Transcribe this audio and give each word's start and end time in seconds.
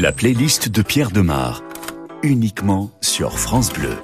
La 0.00 0.12
playlist 0.12 0.68
de 0.68 0.80
Pierre 0.80 1.10
Demar, 1.10 1.64
uniquement 2.22 2.92
sur 3.00 3.36
France 3.36 3.72
Bleu. 3.72 3.96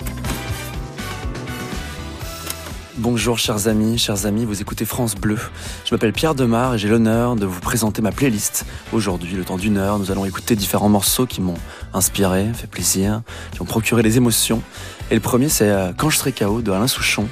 Bonjour 2.96 3.38
chers 3.38 3.68
amis, 3.68 3.96
chers 3.96 4.26
amis, 4.26 4.44
vous 4.44 4.60
écoutez 4.60 4.86
France 4.86 5.14
Bleu. 5.14 5.38
Je 5.84 5.94
m'appelle 5.94 6.12
Pierre 6.12 6.34
Demar 6.34 6.74
et 6.74 6.78
j'ai 6.78 6.88
l'honneur 6.88 7.36
de 7.36 7.46
vous 7.46 7.60
présenter 7.60 8.02
ma 8.02 8.10
playlist. 8.10 8.66
Aujourd'hui, 8.92 9.36
le 9.36 9.44
temps 9.44 9.56
d'une 9.56 9.76
heure, 9.76 10.00
nous 10.00 10.10
allons 10.10 10.24
écouter 10.24 10.56
différents 10.56 10.88
morceaux 10.88 11.26
qui 11.26 11.40
m'ont 11.40 11.54
inspiré, 11.92 12.48
fait 12.54 12.66
plaisir, 12.66 13.22
qui 13.52 13.62
ont 13.62 13.64
procuré 13.64 14.02
des 14.02 14.16
émotions. 14.16 14.62
Et 15.12 15.14
le 15.14 15.20
premier, 15.20 15.48
c'est 15.48 15.70
euh, 15.70 15.92
Quand 15.96 16.10
je 16.10 16.18
serai 16.18 16.32
KO 16.32 16.60
de 16.60 16.72
Alain 16.72 16.88
Souchon, 16.88 17.28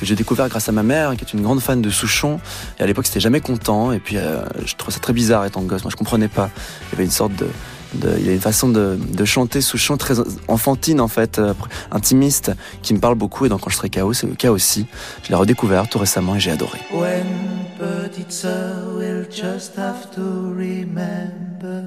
que 0.00 0.06
j'ai 0.06 0.14
découvert 0.14 0.48
grâce 0.48 0.70
à 0.70 0.72
ma 0.72 0.82
mère, 0.82 1.14
qui 1.16 1.24
est 1.24 1.34
une 1.34 1.42
grande 1.42 1.60
fan 1.60 1.82
de 1.82 1.90
Souchon. 1.90 2.40
Et 2.78 2.82
à 2.82 2.86
l'époque, 2.86 3.06
c'était 3.06 3.20
jamais 3.20 3.40
content. 3.40 3.92
Et 3.92 3.98
puis, 3.98 4.16
euh, 4.16 4.42
je 4.64 4.74
trouvais 4.74 4.92
ça 4.92 5.00
très 5.00 5.12
bizarre 5.12 5.44
étant 5.44 5.60
gosse. 5.62 5.84
Moi, 5.84 5.90
je 5.90 5.96
comprenais 5.96 6.28
pas. 6.28 6.48
Il 6.88 6.92
y 6.92 6.94
avait 6.94 7.04
une 7.04 7.10
sorte 7.10 7.34
de, 7.34 7.46
il 7.94 8.26
y 8.26 8.28
a 8.28 8.32
une 8.32 8.40
façon 8.40 8.68
de, 8.68 8.98
de 8.98 9.24
chanter 9.24 9.60
Souchon 9.60 9.96
très 9.96 10.16
enfantine 10.48 11.00
en 11.00 11.08
fait, 11.08 11.38
euh, 11.38 11.54
intimiste, 11.90 12.52
qui 12.82 12.94
me 12.94 13.00
parle 13.00 13.14
beaucoup 13.14 13.46
et 13.46 13.48
donc 13.48 13.60
quand 13.62 13.70
je 13.70 13.76
serai 13.76 13.90
KO, 13.90 14.12
c'est 14.12 14.26
le 14.26 14.34
cas 14.34 14.50
aussi. 14.50 14.86
Je 15.22 15.30
l'ai 15.30 15.34
redécouvert 15.34 15.88
tout 15.88 15.98
récemment 15.98 16.36
et 16.36 16.40
j'ai 16.40 16.50
adoré. 16.50 16.78
When 16.92 17.24
petite 17.78 18.32
sœur 18.32 18.96
will 18.96 19.26
just 19.30 19.76
have 19.76 20.10
to 20.14 20.54
remember 20.54 21.84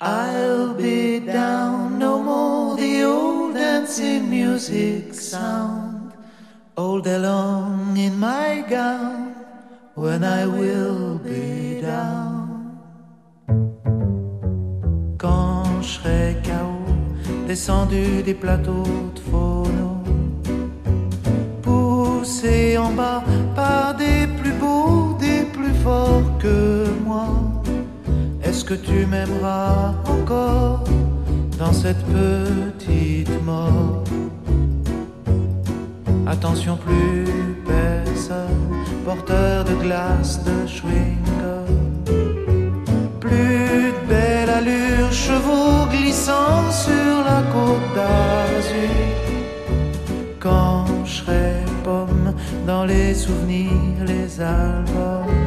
I'll 0.00 0.74
be 0.74 1.20
down 1.20 1.98
no 1.98 2.22
more 2.22 2.76
the 2.76 3.04
old 3.04 3.54
dancing 3.54 4.28
music 4.28 5.14
sound 5.14 6.12
All 6.76 7.00
day 7.00 7.18
long 7.18 7.96
in 7.96 8.18
my 8.18 8.64
gown 8.68 9.34
when 9.94 10.24
I 10.24 10.44
will 10.46 11.18
be 11.18 11.80
down 11.80 12.33
quand 16.04 16.10
je 16.10 16.10
serai 16.10 16.36
KO, 16.44 17.46
descendu 17.46 18.22
des 18.22 18.34
plateaux 18.34 19.12
de 19.14 19.20
phono, 19.30 20.02
poussé 21.62 22.78
en 22.78 22.90
bas 22.90 23.22
par 23.54 23.94
des 23.96 24.26
plus 24.40 24.52
beaux, 24.52 25.16
des 25.18 25.44
plus 25.52 25.74
forts 25.82 26.38
que 26.38 26.84
moi. 27.04 27.28
Est-ce 28.42 28.64
que 28.64 28.74
tu 28.74 29.06
m'aimeras 29.06 29.94
encore 30.06 30.84
dans 31.58 31.72
cette 31.72 32.04
petite 32.06 33.44
mort? 33.44 34.04
Attention, 36.26 36.76
plus 36.76 37.26
personne, 37.66 38.84
porteur 39.04 39.64
de 39.64 39.74
glace, 39.74 40.40
de 40.44 40.66
chewing 40.66 41.18
Plus 43.20 43.53
belle 44.08 44.50
allure, 44.50 45.12
chevaux 45.12 45.86
glissant 45.90 46.70
sur 46.70 47.14
la 47.30 47.40
côte 47.54 47.88
d'Azur. 47.96 48.90
Quand 50.40 50.84
je 51.04 51.12
serai 51.18 51.52
pomme 51.82 52.34
dans 52.66 52.84
les 52.84 53.14
souvenirs, 53.14 54.04
les 54.06 54.40
albums. 54.40 55.44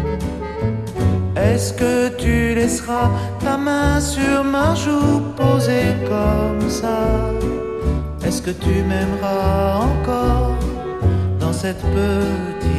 Est-ce 1.35 1.73
que 1.73 2.09
tu 2.17 2.55
laisseras 2.55 3.09
ta 3.43 3.57
main 3.57 3.99
sur 3.99 4.43
ma 4.43 4.73
joue 4.75 5.21
posée 5.35 5.95
comme 6.07 6.69
ça? 6.69 6.99
Est-ce 8.25 8.41
que 8.41 8.51
tu 8.51 8.83
m'aimeras 8.89 9.79
encore 9.89 10.55
dans 11.39 11.53
cette 11.53 11.81
petite 11.81 12.76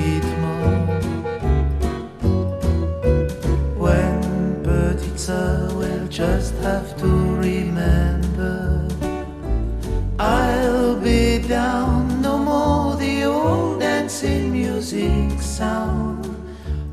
sound 15.59 16.25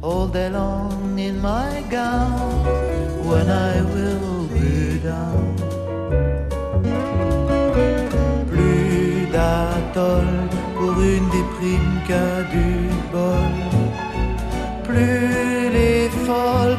all 0.01 0.27
day 0.27 0.49
long 0.49 1.19
in 1.19 1.39
my 1.39 1.83
gown 1.97 2.65
when 3.29 3.47
I 3.47 3.73
will 3.93 4.47
be 4.55 4.97
down 5.09 5.45
plus 8.49 9.27
d'atoll 9.35 10.31
pour 10.77 10.95
une 11.13 11.27
déprime 11.37 11.95
qu'à 12.07 12.31
du 12.53 12.69
bol. 13.13 13.55
Plus 14.87 15.69
les 15.77 16.09
folles 16.25 16.74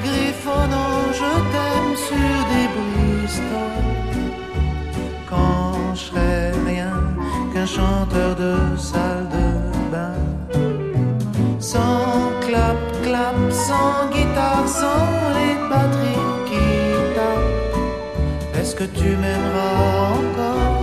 que 18.76 18.84
tu 18.84 19.08
m'aimeras 19.16 20.10
encore 20.18 20.82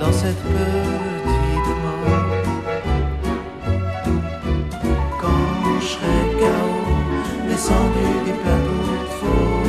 dans 0.00 0.12
cette 0.12 0.42
petite 0.42 1.70
mort. 1.84 2.34
Quand 5.20 5.46
je 5.80 5.86
serai 5.86 6.18
KO, 6.40 6.70
descendu 7.48 8.06
des 8.26 8.36
plateaux 8.42 8.86
de 9.02 9.08
faux 9.18 9.62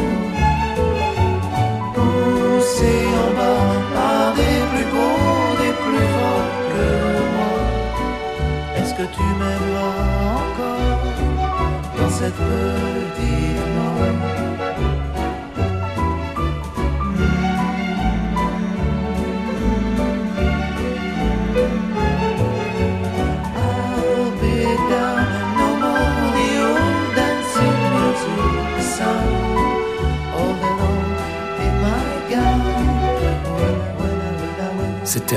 Poussé 1.95 2.95
en 3.23 3.29
bas 3.37 3.71
par 3.93 4.25
des 4.39 4.57
plus 4.71 4.87
beaux, 4.93 5.47
des 5.63 5.73
plus 5.83 6.05
forts 6.15 6.55
que 6.71 6.87
moi. 7.35 7.55
Est-ce 8.77 8.93
que 8.99 9.07
tu 9.15 9.25
m'aimeras 9.39 9.93
encore 10.43 11.05
dans 11.97 12.09
cette 12.09 12.35
petite 12.35 12.96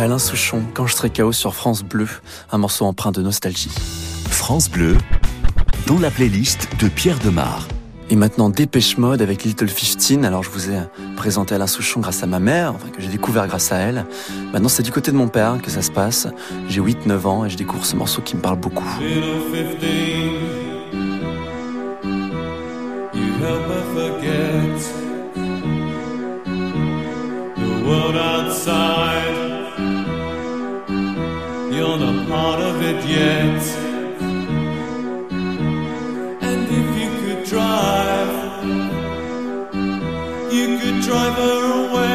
C'était 0.01 0.09
Alain 0.09 0.19
Souchon, 0.19 0.63
Quand 0.73 0.87
je 0.87 0.95
serai 0.95 1.11
KO 1.11 1.31
sur 1.31 1.55
France 1.55 1.83
Bleu, 1.83 2.09
un 2.51 2.57
morceau 2.57 2.87
empreint 2.87 3.13
de 3.13 3.21
nostalgie. 3.21 3.69
France 4.31 4.71
Bleu, 4.71 4.97
dans 5.87 5.99
la 5.99 6.11
playlist 6.11 6.71
de 6.81 6.89
Pierre 6.89 7.19
Demar. 7.19 7.69
Et 8.09 8.17
maintenant 8.17 8.49
Dépêche 8.49 8.97
Mode 8.97 9.21
avec 9.21 9.45
Little 9.45 9.69
15. 9.69 10.25
Alors 10.25 10.43
je 10.43 10.49
vous 10.49 10.71
ai 10.71 10.79
présenté 11.17 11.55
Alain 11.55 11.67
Souchon 11.67 12.01
grâce 12.01 12.23
à 12.23 12.27
ma 12.27 12.39
mère, 12.39 12.73
enfin, 12.77 12.89
que 12.89 13.03
j'ai 13.03 13.09
découvert 13.09 13.47
grâce 13.47 13.73
à 13.73 13.77
elle. 13.77 14.07
Maintenant 14.55 14.71
c'est 14.71 14.83
du 14.83 14.91
côté 14.91 15.13
de 15.13 15.19
mon 15.19 15.29
père 15.29 15.61
que 15.61 15.71
ça 15.71 15.83
se 15.83 15.91
passe. 15.91 16.29
J'ai 16.67 16.81
8-9 16.81 17.27
ans 17.27 17.45
et 17.45 17.51
je 17.51 17.59
découvre 17.59 17.85
ce 17.85 17.95
morceau 17.95 18.23
qui 18.23 18.37
me 18.37 18.41
parle 18.41 18.59
beaucoup. 18.59 18.89
Little 19.03 19.41
part 32.31 32.61
of 32.61 32.81
it 32.81 33.05
yet. 33.09 33.63
And 36.49 36.63
if 36.81 36.89
you 37.01 37.11
could 37.23 37.43
drive, 37.45 38.35
you 40.57 40.67
could 40.79 40.99
drive 41.03 41.35
her 41.35 41.61
away 41.83 42.10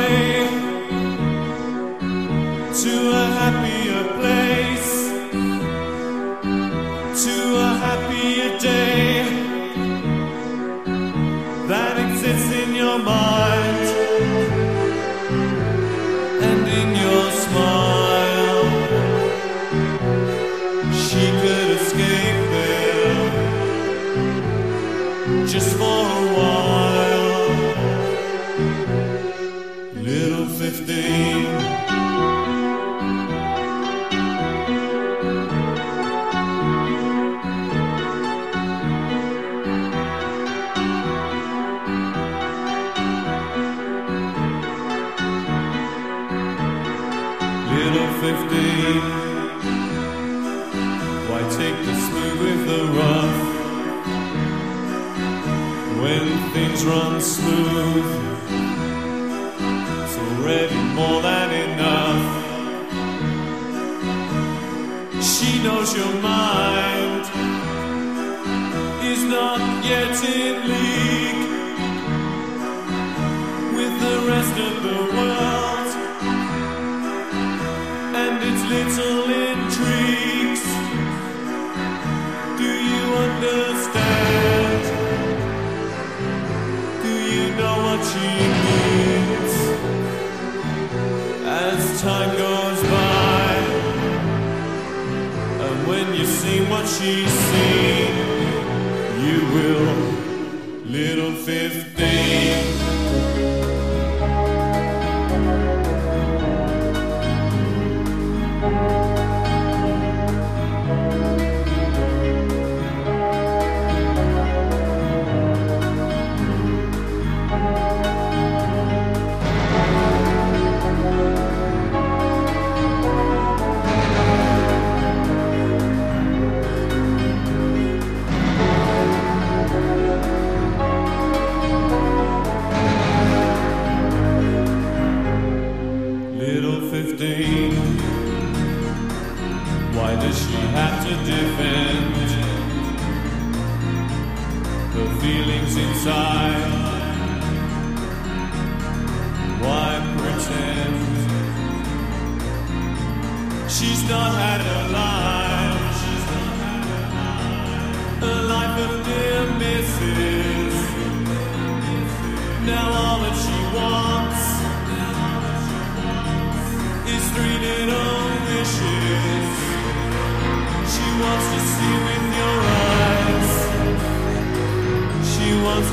to 141.05 141.13
defend 141.23 141.74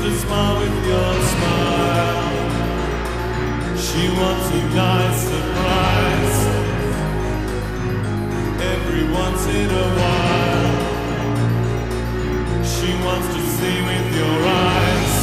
She 0.03 0.09
wants 0.09 0.21
to 0.21 0.27
smile 0.27 0.55
with 0.59 0.77
your 0.85 1.13
smile. 1.31 2.27
She 3.77 4.03
wants 4.19 4.47
a 4.51 4.61
nice 4.75 5.19
surprise. 5.31 6.39
Every 8.73 9.05
once 9.07 9.43
in 9.47 9.69
a 9.71 9.87
while. 9.99 10.75
She 12.65 12.89
wants 13.05 13.27
to 13.33 13.41
see 13.55 13.77
with 13.89 14.07
your 14.19 14.39
eyes. 14.67 15.15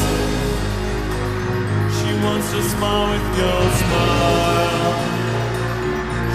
She 1.99 2.11
wants 2.25 2.49
to 2.53 2.61
smile 2.63 3.07
with 3.13 3.27
your 3.37 3.63
smile. 3.83 4.95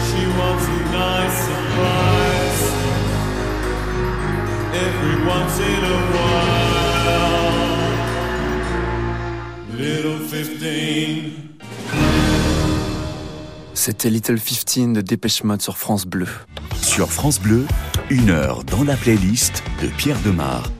She 0.06 0.22
wants 0.38 0.66
a 0.68 0.80
nice 1.02 1.38
surprise 1.50 2.64
every 4.86 5.18
once 5.26 5.60
in 5.60 5.84
a 5.84 5.98
while. 6.14 7.55
Little 9.86 10.18
15. 10.32 10.42
C'était 13.76 14.10
Little 14.10 14.40
15 14.40 14.94
de 14.94 15.02
Dépêche 15.02 15.44
Mode 15.44 15.62
sur 15.62 15.78
France 15.78 16.08
Bleu. 16.08 16.26
Sur 16.82 17.12
France 17.12 17.40
Bleu, 17.40 17.68
une 18.10 18.32
heure 18.32 18.64
dans 18.64 18.84
la 18.84 18.96
playlist 18.96 19.62
de 19.84 19.88
Pierre 19.90 20.18
Demar. 20.26 20.72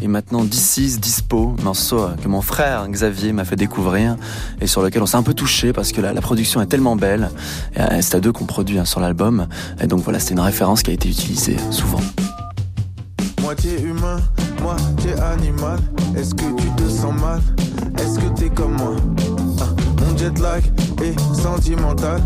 Et 0.00 0.08
maintenant, 0.08 0.46
This 0.46 0.98
Dispo, 0.98 1.56
morceau 1.62 2.08
que 2.22 2.26
mon 2.26 2.40
frère 2.40 2.88
Xavier 2.88 3.34
m'a 3.34 3.44
fait 3.44 3.56
découvrir 3.56 4.16
et 4.62 4.66
sur 4.66 4.80
lequel 4.80 5.02
on 5.02 5.06
s'est 5.06 5.18
un 5.18 5.22
peu 5.22 5.34
touché 5.34 5.74
parce 5.74 5.92
que 5.92 6.00
la, 6.00 6.14
la 6.14 6.22
production 6.22 6.62
est 6.62 6.66
tellement 6.68 6.96
belle. 6.96 7.28
Et, 7.74 7.80
euh, 7.80 8.00
C'est 8.00 8.14
à 8.14 8.20
deux 8.20 8.32
qu'on 8.32 8.46
produit 8.46 8.78
hein, 8.78 8.86
sur 8.86 9.00
l'album. 9.00 9.46
Et 9.78 9.86
donc 9.86 10.02
voilà, 10.02 10.20
c'était 10.20 10.32
une 10.32 10.40
référence 10.40 10.82
qui 10.82 10.90
a 10.90 10.94
été 10.94 11.10
utilisée 11.10 11.58
souvent. 11.70 12.00
Moitié 13.42 13.78
humain, 13.82 14.20
moitié 14.62 15.12
animal. 15.20 15.78
Est-ce 16.16 16.34
que 16.34 16.56
tu 16.56 16.82
te 16.82 16.88
sens 16.88 17.14
mal? 17.20 17.42
Est-ce 17.98 18.18
que 18.18 18.26
t'es 18.38 18.50
comme 18.50 18.76
moi? 18.76 18.96
Ah, 19.60 19.64
Mon 20.00 20.16
jet 20.16 20.38
lag 20.38 20.62
est 21.02 21.18
sentimental. 21.34 22.20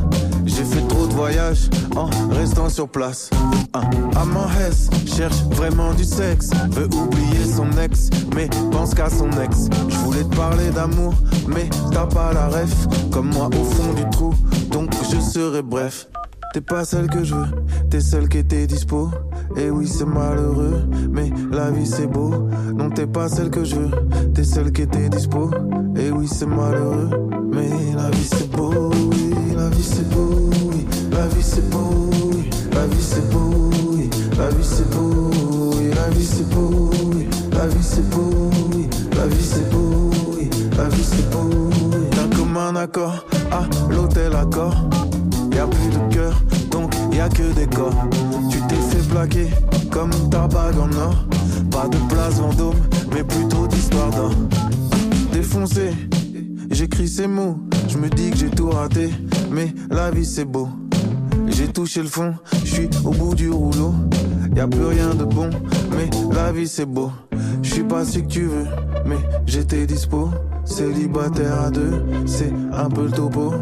J'ai 0.47 0.65
fait 0.65 0.87
trop 0.89 1.07
de 1.07 1.13
voyages 1.13 1.69
en 1.97 2.09
restant 2.31 2.69
sur 2.69 2.89
place. 2.89 3.31
Ah, 3.73 3.83
Amand 4.17 4.49
Hess 4.59 4.89
cherche 5.07 5.43
vraiment 5.53 5.93
du 5.95 6.05
sexe. 6.05 6.51
Veut 6.71 6.89
oublier 6.95 7.45
son 7.45 7.71
ex, 7.79 8.11
mais 8.35 8.49
pense 8.71 8.95
qu'à 8.95 9.09
son 9.11 9.31
ex. 9.41 9.69
Je 9.89 9.97
voulais 9.99 10.25
te 10.25 10.35
parler 10.37 10.71
d'amour, 10.71 11.15
mais 11.47 11.69
t'as 11.93 12.07
pas 12.07 12.33
la 12.33 12.49
ref. 12.49 12.89
Comme 13.13 13.29
moi 13.33 13.49
au 13.49 13.65
fond 13.65 13.93
du 13.95 14.09
trou, 14.11 14.35
donc 14.71 14.91
je 15.13 15.21
serai 15.21 15.63
bref. 15.63 16.09
T'es 16.53 16.61
pas 16.61 16.85
celle 16.85 17.07
que 17.09 17.23
je 17.23 17.33
veux, 17.37 17.47
t'es 17.91 18.01
celle 18.01 18.29
qui 18.29 18.39
était 18.39 18.67
dispo. 18.67 19.09
Et 19.57 19.71
oui, 19.71 19.87
c'est 19.87 20.07
malheureux, 20.07 20.83
mais 21.11 21.31
la 21.51 21.71
vie 21.71 21.87
c'est 21.87 22.07
beau. 22.07 22.49
Non, 22.75 22.91
t'es 22.91 23.07
pas 23.07 23.29
celle 23.29 23.51
que 23.51 23.65
je 23.65 23.77
veux, 23.77 23.91
t'es 24.35 24.45
celle 24.45 24.73
qui 24.73 24.83
était 24.83 25.09
dispo. 25.09 25.51
Et 25.97 26.11
oui, 26.11 26.29
c'est 26.29 26.47
malheureux, 26.47 27.11
mais 27.53 27.69
la 27.97 28.11
vie 28.11 28.25
c'est 28.25 28.51
beau. 28.57 28.91
Oui, 29.11 29.35
la 29.57 29.69
vie 29.69 29.83
c'est 29.83 30.09
beau. 30.11 30.51
Oui, 30.73 30.87
la 31.13 31.27
vie 31.27 31.43
c'est 31.43 31.69
beau. 31.71 32.11
La 32.73 32.87
vie 32.87 33.03
c'est 33.03 33.31
beau. 33.31 33.71
Oui, 33.93 34.11
la 34.39 34.49
vie 34.51 34.65
c'est 34.65 34.91
beau. 34.91 35.31
La 35.97 36.09
vie 36.09 36.25
c'est 36.25 36.51
beau. 36.51 36.91
La 37.53 37.67
vie 37.67 37.83
c'est 37.83 38.11
beau. 38.11 38.51
La 39.17 39.27
vie 39.27 39.43
c'est 39.43 39.71
beau. 39.71 40.11
Oui, 40.37 40.51
la 40.77 40.85
vie 40.89 41.05
c'est 41.05 41.31
beau. 41.31 41.51
Oui, 41.93 42.09
d'un 42.17 42.37
commun 42.37 42.77
accord 42.77 43.27
à 43.51 43.65
l'hôtel 43.93 44.35
accord. 44.35 44.89
Y 45.53 45.59
a 45.59 45.67
plus 45.67 45.89
de 45.89 46.15
cœur, 46.15 46.33
donc 46.71 46.95
y 47.13 47.21
a 47.21 47.29
que 47.29 47.53
des 47.53 47.67
corps. 47.67 47.95
Tu 48.51 48.59
t'es 48.69 48.75
fait 48.75 49.09
plaquer 49.09 49.49
comme 49.91 50.11
ta 50.31 50.47
bague 50.47 50.79
en 50.79 50.93
or. 50.93 51.27
Pas 51.71 51.89
de 51.89 51.99
place 52.09 52.41
Vendôme, 52.41 52.75
mais 53.13 53.23
plutôt 53.23 53.67
d'histoire 53.67 54.11
d'or. 54.11 54.33
Défoncé, 55.33 55.91
j'écris 56.71 57.09
ces 57.09 57.27
mots. 57.27 57.59
Je 57.89 57.99
me 57.99 58.09
dis 58.09 58.31
que 58.31 58.37
j'ai 58.37 58.51
tout 58.51 58.71
raté, 58.71 59.11
mais 59.51 59.75
la 59.91 60.11
vie 60.11 60.25
c'est 60.25 60.45
beau. 60.45 60.69
J'ai 61.49 61.69
touché 61.69 62.03
le 62.03 62.09
fond, 62.09 62.35
je 62.65 62.73
suis 62.73 62.91
au 63.05 63.11
bout 63.11 63.35
du 63.35 63.51
rouleau. 63.51 63.95
Y 64.55 64.61
a 64.61 64.67
plus 64.67 64.85
rien 64.85 65.15
de 65.15 65.25
bon, 65.25 65.51
mais 65.91 66.09
la 66.33 66.53
vie 66.53 66.69
c'est 66.69 66.87
beau. 66.87 67.11
Je 67.63 67.71
suis 67.75 67.85
pas 67.85 68.05
celui 68.05 68.23
que 68.23 68.33
tu 68.33 68.45
veux, 68.45 68.67
mais 69.05 69.19
j'étais 69.47 69.87
dispo. 69.87 70.31
Célibataire 70.65 71.61
à 71.63 71.71
deux, 71.71 72.05
c'est 72.27 72.53
un 72.73 72.89
peu 72.89 73.05
le 73.05 73.11
topo. 73.11 73.53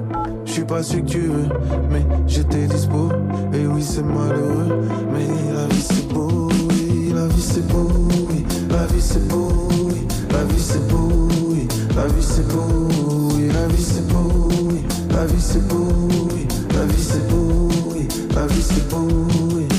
Je 0.48 0.54
suis 0.54 0.64
pas 0.64 0.82
celui 0.82 1.02
que 1.02 1.08
tu 1.08 1.20
veux, 1.20 1.48
mais 1.90 2.04
j'étais 2.26 2.66
dispo. 2.66 3.10
Et 3.52 3.66
oui, 3.66 3.82
c'est 3.82 4.02
malheureux, 4.02 4.80
mais 5.12 5.52
la 5.52 5.66
vie 5.66 5.82
c'est 5.82 6.08
beau. 6.08 6.48
Oui, 6.70 7.12
la 7.14 7.26
vie 7.28 7.42
c'est 7.42 7.66
beau. 7.68 7.86
Oui, 8.30 8.46
la 8.70 8.86
vie 8.86 9.00
c'est 9.00 9.28
beau. 9.28 9.68
Oui, 9.70 10.06
la 10.32 10.44
vie 10.44 10.58
c'est 10.58 10.88
beau. 10.88 11.28
Oui, 11.50 11.68
la 11.94 12.06
vie 12.06 12.22
c'est 12.22 12.48
beau. 12.48 12.88
Oui, 13.36 13.48
la 13.52 13.68
vie 13.68 13.82
c'est 13.82 14.08
beau. 14.08 14.48
Oui, 14.64 14.78
la 15.10 15.26
vie 15.26 15.38
c'est 15.38 15.68
beau. 15.68 15.88
Oui, 16.32 16.48
la 16.74 16.84
vie 16.86 17.02
c'est 17.02 17.28
beau. 17.28 17.68
Oui, 17.92 18.08
la 18.34 18.46
vie 18.46 18.62
c'est 18.62 18.88
beau. 18.88 19.06
Oui. 19.54 19.77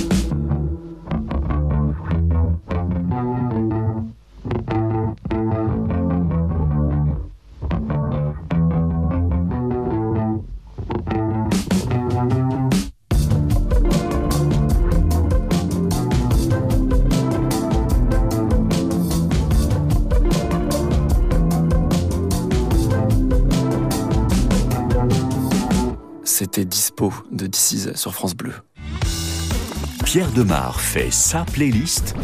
Demar 30.39 30.79
fait 30.79 31.12
sa 31.12 31.43
playlist 31.43 32.15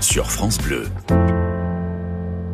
sur 0.00 0.32
France 0.32 0.58
Bleu. 0.58 0.88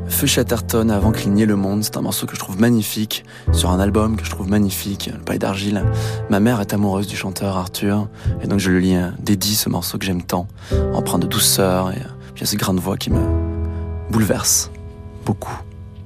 Feu 0.07 0.27
Chatterton 0.27 0.91
avant 0.91 1.11
cligner 1.11 1.47
le 1.47 1.57
monde, 1.57 1.83
c'est 1.83 1.97
un 1.97 2.03
morceau 2.03 2.27
que 2.27 2.35
je 2.35 2.39
trouve 2.39 2.61
magnifique, 2.61 3.25
sur 3.51 3.71
un 3.71 3.81
album 3.81 4.19
que 4.19 4.27
je 4.27 4.31
trouve 4.31 4.51
magnifique, 4.51 5.09
Le 5.11 5.25
Paille 5.25 5.39
d'Argile. 5.39 5.87
Ma 6.29 6.39
mère 6.39 6.61
est 6.61 6.75
amoureuse 6.75 7.07
du 7.07 7.17
chanteur 7.17 7.57
Arthur, 7.57 8.09
et 8.43 8.47
donc 8.47 8.59
je 8.59 8.71
lui 8.71 8.93
dédie 9.21 9.55
ce 9.55 9.71
morceau 9.71 9.97
que 9.97 10.05
j'aime 10.05 10.23
tant, 10.23 10.47
empreint 10.93 11.19
de 11.19 11.27
douceur, 11.27 11.93
et 11.93 12.03
puis 12.35 12.35
il 12.37 12.41
y 12.41 12.45
a 12.45 12.47
ce 12.47 12.57
grain 12.57 12.75
de 12.75 12.81
voix 12.81 12.99
qui 12.99 13.09
me 13.09 13.23
bouleverse 14.11 14.71
beaucoup. 15.25 15.59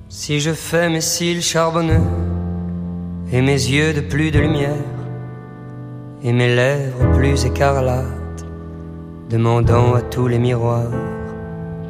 Si 0.09 0.39
je 0.39 0.53
fais 0.53 0.89
mes 0.89 1.01
cils 1.01 1.43
charbonneux, 1.43 2.01
et 3.33 3.43
mes 3.43 3.55
yeux 3.55 3.93
de 3.93 4.03
plus 4.03 4.31
de 4.31 4.39
lumière, 4.39 4.77
et 6.23 6.33
mes 6.33 6.55
lèvres 6.55 7.11
plus 7.17 7.45
écarlates, 7.45 8.24
demandant 9.35 9.95
à 9.95 10.01
tous 10.01 10.29
les 10.29 10.39
miroirs 10.39 10.95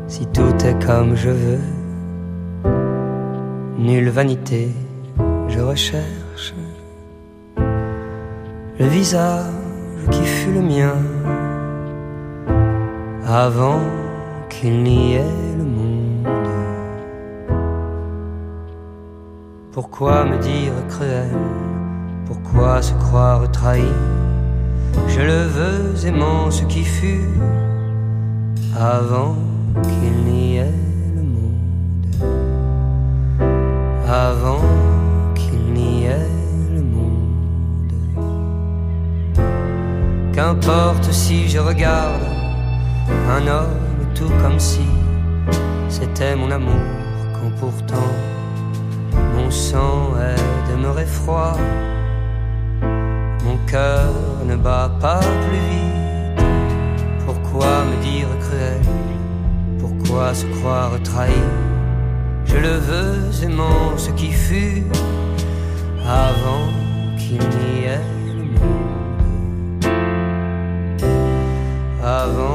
si 0.06 0.24
tout 0.28 0.56
est 0.64 0.78
comme 0.86 1.14
je 1.14 1.28
veux. 1.28 1.64
Nulle 3.76 4.08
vanité, 4.08 4.70
je 5.48 5.60
recherche 5.60 6.54
le 8.78 8.86
visage 8.86 9.52
qui 10.10 10.24
fut 10.24 10.52
le 10.52 10.62
mien 10.62 10.96
avant 13.26 13.82
qu'il 14.48 14.82
n'y 14.82 15.16
ait 15.16 15.54
le 15.58 15.64
monde. 15.64 16.28
Pourquoi 19.72 20.24
me 20.24 20.38
dire 20.38 20.72
cruel? 20.88 21.36
Pourquoi 22.26 22.80
se 22.80 22.94
croire 22.94 23.50
trahi? 23.50 23.92
Je 25.08 25.20
le 25.20 25.42
veux 25.44 26.06
aimant 26.06 26.50
ce 26.50 26.64
qui 26.64 26.84
fut 26.84 27.28
avant 28.78 29.36
qu'il 29.82 30.16
n'y 30.24 30.56
ait 30.56 30.72
le 31.14 31.22
monde. 31.22 32.06
Avant 34.08 34.60
qu'il 35.34 35.72
n'y 35.72 36.04
ait 36.04 36.28
le 36.74 36.82
monde. 36.82 37.92
Qu'importe 40.32 41.10
si 41.12 41.48
je 41.48 41.58
regarde 41.58 42.22
un 43.30 43.46
homme 43.46 44.06
tout 44.14 44.30
comme 44.42 44.58
si 44.58 44.86
c'était 45.88 46.36
mon 46.36 46.50
amour 46.50 46.82
quand 47.34 47.50
pourtant 47.60 48.10
mon 49.36 49.50
sang 49.50 50.14
est 50.18 50.72
demeuré 50.72 51.04
froid. 51.04 51.56
Mon 53.44 53.56
cœur 53.66 54.12
ne 54.44 54.56
bat 54.56 54.90
pas 55.00 55.20
plus 55.20 55.64
vite. 55.70 56.44
Pourquoi 57.24 57.84
me 57.84 57.96
dire 58.02 58.28
cruel? 58.40 58.82
Pourquoi 59.78 60.34
se 60.34 60.46
croire 60.46 60.92
trahi? 61.02 61.32
Je 62.44 62.56
le 62.56 62.76
veux 62.88 63.44
aimant 63.44 63.96
ce 63.96 64.10
qui 64.10 64.30
fut 64.32 64.84
avant 66.06 66.68
qu'il 67.18 67.38
n'y 67.38 67.84
ait 67.84 68.00
le 68.38 68.44
monde. 68.60 69.84
Avant 72.02 72.53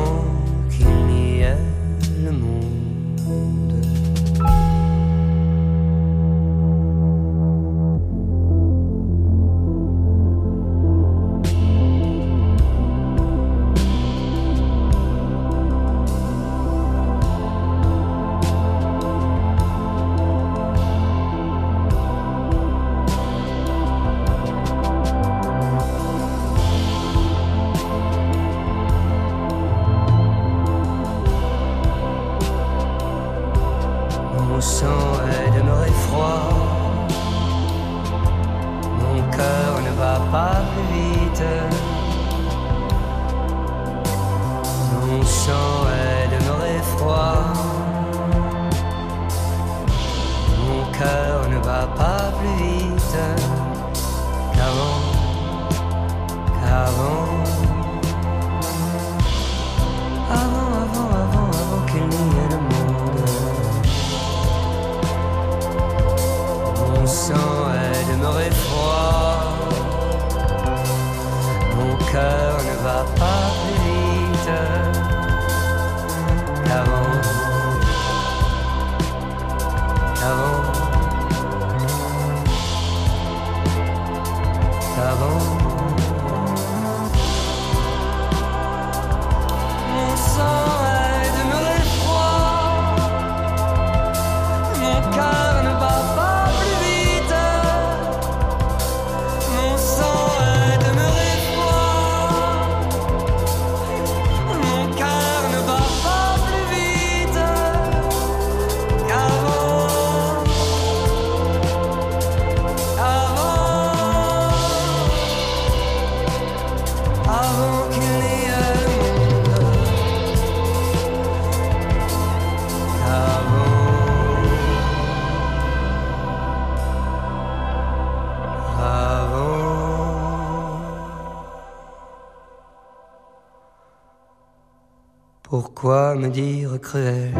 cruel 136.79 137.33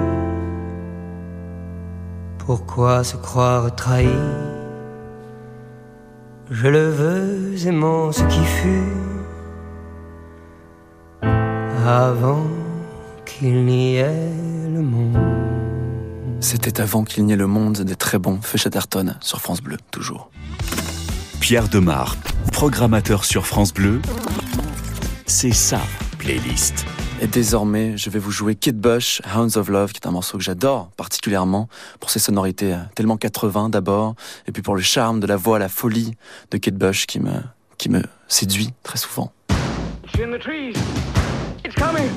Pourquoi 2.38 3.04
se 3.04 3.18
croire 3.18 3.76
trahi? 3.76 4.08
Je 6.52 6.68
le 6.68 6.90
veux 6.90 7.68
aimant 7.68 8.12
ce 8.12 8.24
qui 8.24 8.44
fut 8.44 9.10
avant 11.86 12.46
qu'il 13.26 13.66
n'y 13.66 13.96
ait 13.96 14.32
le 14.72 14.82
monde. 14.82 15.18
C'était 16.40 16.82
avant 16.82 17.04
qu'il 17.04 17.26
n'y 17.26 17.34
ait 17.34 17.36
le 17.36 17.48
monde 17.48 17.82
des 17.82 17.96
très 17.96 18.20
bons 18.20 18.40
Feu 18.42 18.58
Chatterton 18.58 19.16
sur 19.22 19.42
France 19.42 19.62
Bleu, 19.62 19.78
toujours. 19.92 20.30
Pierre 21.40 21.68
Demar, 21.68 22.16
programmateur 22.52 23.26
sur 23.26 23.46
France 23.46 23.74
Bleu, 23.74 24.02
c'est 25.26 25.54
sa 25.54 25.80
playlist. 26.18 26.86
Et 27.22 27.28
désormais, 27.28 27.98
je 27.98 28.10
vais 28.10 28.20
vous 28.20 28.32
jouer 28.32 28.56
Kid 28.56 28.80
Bush, 28.80 29.22
Hounds 29.36 29.58
of 29.58 29.68
Love, 29.68 29.92
qui 29.92 30.00
est 30.02 30.08
un 30.08 30.12
morceau 30.12 30.38
que 30.38 30.44
j'adore 30.44 30.90
particulièrement 30.96 31.68
pour 32.00 32.12
ses 32.12 32.20
sonorités 32.20 32.74
euh, 32.74 32.78
tellement 32.96 33.18
80 33.18 33.70
d'abord, 33.70 34.16
et 34.48 34.54
puis 34.54 34.62
pour 34.62 34.74
le 34.74 34.82
charme 34.82 35.20
de 35.20 35.28
la 35.28 35.36
voix, 35.36 35.60
la 35.60 35.68
folie 35.68 36.16
de 36.52 36.58
Kid 36.58 36.78
Bush 36.78 37.08
qui 37.08 37.20
me, 37.20 37.34
qui 37.78 37.90
me 37.90 38.02
séduit 38.30 38.74
très 38.84 38.98
souvent. 38.98 39.34
It's 40.06 40.24
in 40.24 40.32
the 40.32 40.40
trees. 40.40 40.78
It's 41.66 41.76
coming. 41.76 42.10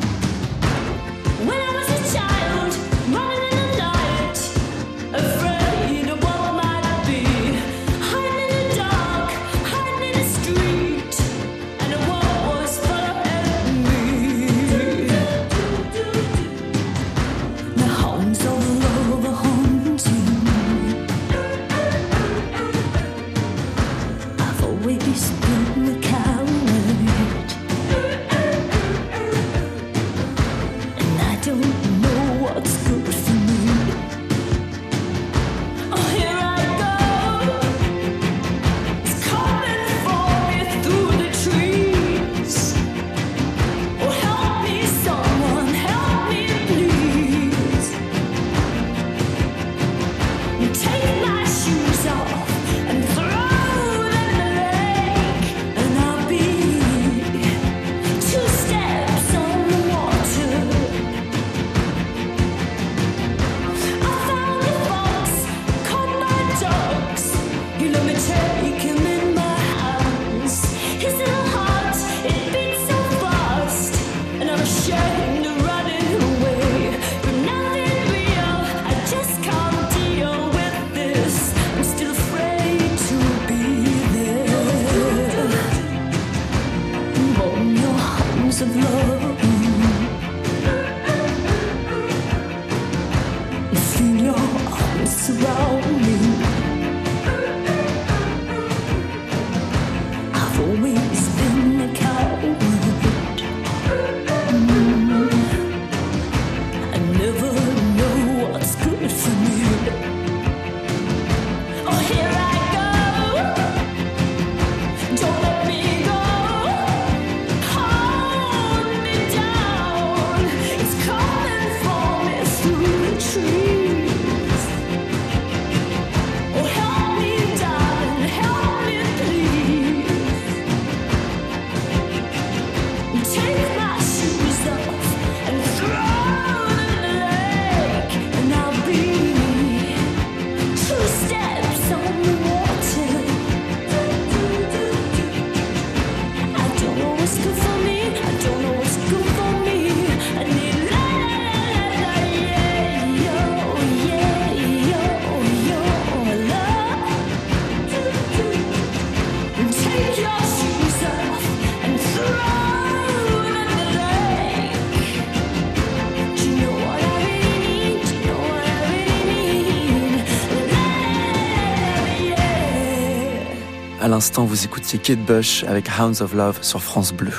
À 174.02 174.08
l'instant, 174.08 174.44
vous 174.44 174.64
écoutiez 174.64 174.98
Kate 174.98 175.24
Bush 175.24 175.64
avec 175.68 175.88
Hounds 175.98 176.20
of 176.22 176.34
Love 176.34 176.58
sur 176.60 176.82
France 176.82 177.12
Bleu. 177.12 177.30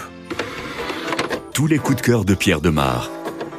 Tous 1.54 1.68
les 1.68 1.78
coups 1.78 1.98
de 1.98 2.02
cœur 2.02 2.24
de 2.24 2.34
Pierre 2.36 2.62
Demar, 2.62 3.12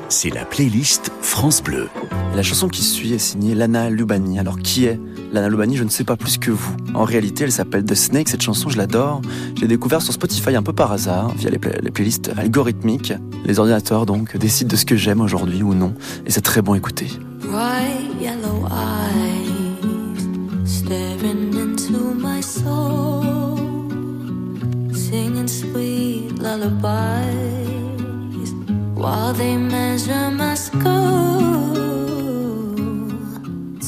c'est 0.09 0.31
la 0.31 0.45
playlist 0.47 1.11
France 1.21 1.63
Bleu. 1.63 1.89
Et 2.33 2.37
la 2.37 2.43
chanson 2.43 2.69
qui 2.69 2.83
suit 2.83 3.13
est 3.13 3.19
signée 3.19 3.55
Lana 3.55 3.91
Lubani. 3.91 4.39
Alors 4.39 4.59
qui 4.59 4.87
est 4.87 4.99
Lana 5.33 5.49
Lubani 5.51 5.77
Je 5.77 5.85
ne 5.85 5.91
sais 5.91 6.05
pas 6.05 6.17
plus 6.17 6.39
que 6.39 6.51
vous. 6.51 6.75
En 6.95 7.05
réalité, 7.05 7.45
elle 7.45 7.53
s'appelle 7.53 7.85
The 7.85 7.95
Snake. 7.95 8.29
Cette 8.31 8.43
chanson, 8.43 8.71
je 8.71 8.79
l'adore. 8.79 9.21
Je 9.55 9.61
l'ai 9.61 9.69
découverte 9.69 10.03
sur 10.03 10.15
Spotify 10.15 10.57
un 10.57 10.63
peu 10.63 10.73
par 10.73 10.91
hasard, 10.91 11.29
via 11.37 11.51
les, 11.51 11.59
play- 11.59 11.79
les 11.83 11.91
playlists 11.91 12.33
algorithmiques. 12.39 13.13
Les 13.45 13.59
ordinateurs, 13.59 14.07
donc, 14.07 14.35
décident 14.39 14.71
de 14.71 14.77
ce 14.77 14.87
que 14.87 14.97
j'aime 14.97 15.21
aujourd'hui 15.21 15.63
ou 15.63 15.75
non. 15.75 15.95
Et 16.27 16.31
c'est 16.31 16.41
très 16.41 16.63
bon 16.63 16.73
à 16.73 16.79
écouter. 16.79 17.09
Lullabies 26.45 27.65
while 28.95 29.33
they 29.33 29.57
measure 29.57 30.31
my 30.31 30.55
skull. 30.55 31.75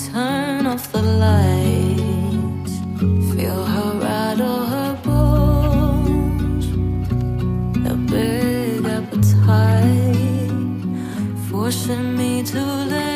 Turn 0.07 0.67
off 0.67 0.91
the 0.91 1.03
lights, 1.27 2.75
feel 3.31 3.63
her 3.75 3.93
rattle 4.07 4.63
her 4.75 4.93
bones. 5.05 6.67
A 7.93 7.95
big 8.15 8.81
appetite 8.99 10.17
forcing 11.51 12.17
me 12.17 12.43
to 12.53 12.61
let 12.95 13.16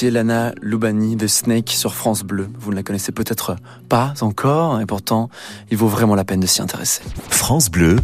écoutiez 0.00 0.10
Lana 0.12 0.54
Lubani 0.62 1.14
de 1.14 1.26
Snake 1.26 1.68
sur 1.68 1.94
France 1.94 2.22
Bleu. 2.22 2.48
Vous 2.58 2.70
ne 2.70 2.76
la 2.76 2.82
connaissez 2.82 3.12
peut-être 3.12 3.56
pas 3.90 4.14
encore, 4.22 4.80
et 4.80 4.86
pourtant, 4.86 5.28
il 5.70 5.76
vaut 5.76 5.88
vraiment 5.88 6.14
la 6.14 6.24
peine 6.24 6.40
de 6.40 6.46
s'y 6.46 6.62
intéresser. 6.62 7.02
France 7.28 7.70
Bleu, 7.70 7.96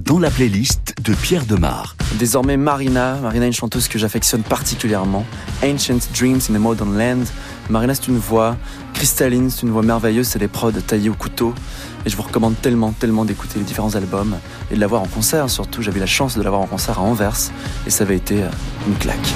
dans 0.00 0.18
la 0.18 0.28
playlist 0.28 0.96
de 1.00 1.14
Pierre 1.14 1.46
Demar. 1.46 1.94
Désormais, 2.18 2.56
Marina. 2.56 3.14
Marina 3.22 3.44
est 3.44 3.48
une 3.48 3.54
chanteuse 3.54 3.86
que 3.86 3.96
j'affectionne 3.96 4.42
particulièrement. 4.42 5.24
Ancient 5.62 6.00
Dreams 6.18 6.40
in 6.50 6.56
a 6.56 6.58
Modern 6.58 6.98
Land. 6.98 7.26
Marina, 7.70 7.94
c'est 7.94 8.08
une 8.08 8.18
voix 8.18 8.56
cristalline, 8.94 9.50
c'est 9.50 9.62
une 9.62 9.70
voix 9.70 9.82
merveilleuse, 9.82 10.26
c'est 10.26 10.40
des 10.40 10.48
prods 10.48 10.72
taillés 10.72 11.10
au 11.10 11.14
couteau. 11.14 11.54
Et 12.06 12.10
je 12.10 12.16
vous 12.16 12.24
recommande 12.24 12.60
tellement, 12.60 12.90
tellement 12.90 13.24
d'écouter 13.24 13.60
les 13.60 13.64
différents 13.64 13.94
albums 13.94 14.36
et 14.72 14.74
de 14.74 14.80
la 14.80 14.88
voir 14.88 15.02
en 15.02 15.06
concert 15.06 15.48
surtout. 15.48 15.80
J'avais 15.80 16.00
la 16.00 16.06
chance 16.06 16.36
de 16.36 16.42
la 16.42 16.50
voir 16.50 16.62
en 16.62 16.66
concert 16.66 16.98
à 16.98 17.02
Anvers 17.02 17.52
et 17.86 17.90
ça 17.90 18.02
avait 18.02 18.16
été 18.16 18.42
euh, 18.42 18.48
une 18.88 18.96
claque. 18.96 19.34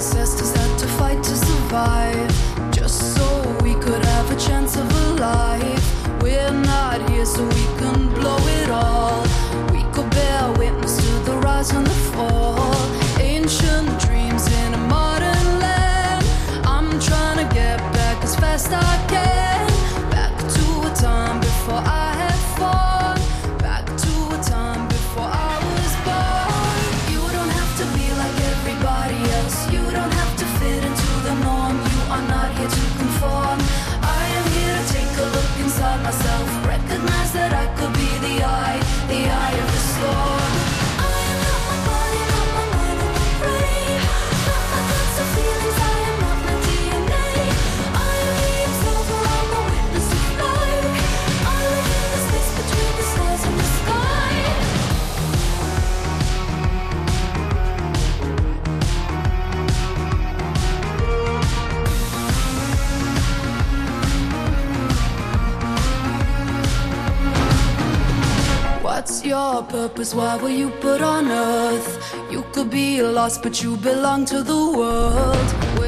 Ancestors 0.00 0.52
had 0.56 0.78
to 0.78 0.86
fight 0.86 1.22
to 1.22 1.36
survive, 1.36 2.72
just 2.72 3.14
so 3.14 3.58
we 3.62 3.74
could 3.74 4.02
have 4.02 4.30
a 4.30 4.40
chance 4.40 4.74
of 4.78 4.90
a 4.90 5.20
life. 5.20 6.22
We're 6.22 6.50
not 6.52 7.06
here 7.10 7.26
so 7.26 7.44
we 7.44 7.66
can 7.76 8.08
blow 8.14 8.38
it 8.38 8.70
all. 8.70 9.20
We 9.74 9.82
could 9.92 10.08
bear 10.08 10.52
witness 10.52 10.96
to 10.96 11.12
the 11.30 11.36
rise 11.44 11.72
and 11.72 11.86
the 11.86 12.00
fall. 12.16 12.72
Ancient 13.20 13.99
your 69.30 69.62
purpose? 69.62 70.12
Why 70.12 70.36
were 70.42 70.56
you 70.62 70.70
put 70.80 71.00
on 71.00 71.30
earth? 71.30 71.90
You 72.32 72.42
could 72.52 72.68
be 72.68 73.00
lost, 73.00 73.42
but 73.44 73.62
you 73.62 73.76
belong 73.76 74.24
to 74.26 74.42
the 74.42 74.62
world. 74.78 75.79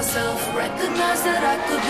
Myself. 0.00 0.40
Recognize 0.56 1.22
that 1.24 1.44
I 1.44 1.56
could 1.68 1.89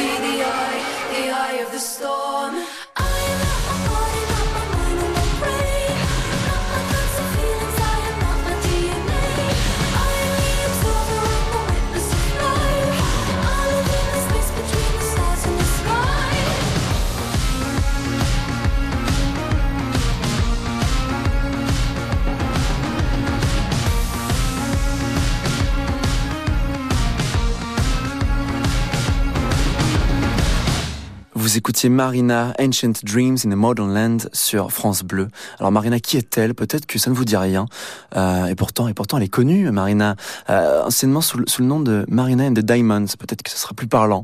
Vous 31.50 31.56
écoutiez 31.56 31.88
Marina, 31.88 32.54
Ancient 32.60 32.92
Dreams 33.02 33.38
in 33.44 33.50
a 33.50 33.56
Modern 33.56 33.92
Land 33.92 34.18
sur 34.32 34.70
France 34.70 35.02
Bleu. 35.02 35.26
Alors 35.58 35.72
Marina, 35.72 35.98
qui 35.98 36.16
est-elle? 36.16 36.54
Peut-être 36.54 36.86
que 36.86 36.96
ça 36.96 37.10
ne 37.10 37.16
vous 37.16 37.24
dit 37.24 37.36
rien. 37.36 37.66
Euh, 38.14 38.46
et 38.46 38.54
pourtant, 38.54 38.86
et 38.86 38.94
pourtant, 38.94 39.16
elle 39.16 39.24
est 39.24 39.28
connue, 39.28 39.68
Marina, 39.72 40.14
euh, 40.48 40.84
anciennement 40.84 41.20
sous, 41.20 41.38
le- 41.38 41.48
sous 41.48 41.62
le 41.62 41.66
nom 41.66 41.80
de 41.80 42.06
Marina 42.08 42.44
and 42.44 42.54
the 42.54 42.60
Diamonds. 42.60 43.16
Peut-être 43.18 43.42
que 43.42 43.50
ce 43.50 43.56
sera 43.56 43.74
plus 43.74 43.88
parlant. 43.88 44.22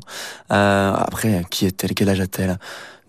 Euh, 0.53 0.93
après, 0.95 1.43
qui 1.51 1.65
est-elle? 1.65 1.93
Quel 1.95 2.07
âge 2.07 2.21
a-t-elle? 2.21 2.59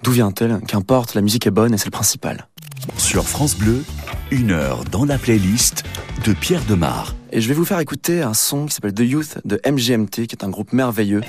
D'où 0.02 0.11
vient-elle? 0.11 0.59
Qu'importe, 0.66 1.14
la 1.14 1.20
musique 1.20 1.46
est 1.46 1.52
bonne 1.52 1.72
et 1.72 1.78
c'est 1.78 1.87
le 1.87 1.92
principal. 1.92 2.47
Sur 2.96 3.27
France 3.29 3.57
Bleu, 3.57 3.85
une 4.31 4.51
heure 4.51 4.85
dans 4.90 5.05
la 5.05 5.18
playlist 5.18 5.85
de 6.24 6.33
Pierre 6.33 6.62
Demar. 6.68 7.14
Et 7.31 7.40
je 7.42 7.48
vais 7.48 7.55
vous 7.55 7.64
faire 7.66 7.79
écouter 7.79 8.22
un 8.22 8.33
son 8.35 8.66
qui 8.66 8.74
s'appelle 8.74 8.94
The 8.94 9.01
Youth 9.01 9.38
de 9.44 9.61
MGMT, 9.70 10.27
qui 10.27 10.35
est 10.35 10.44
un 10.44 10.48
groupe 10.48 10.72
merveilleux. 10.72 11.20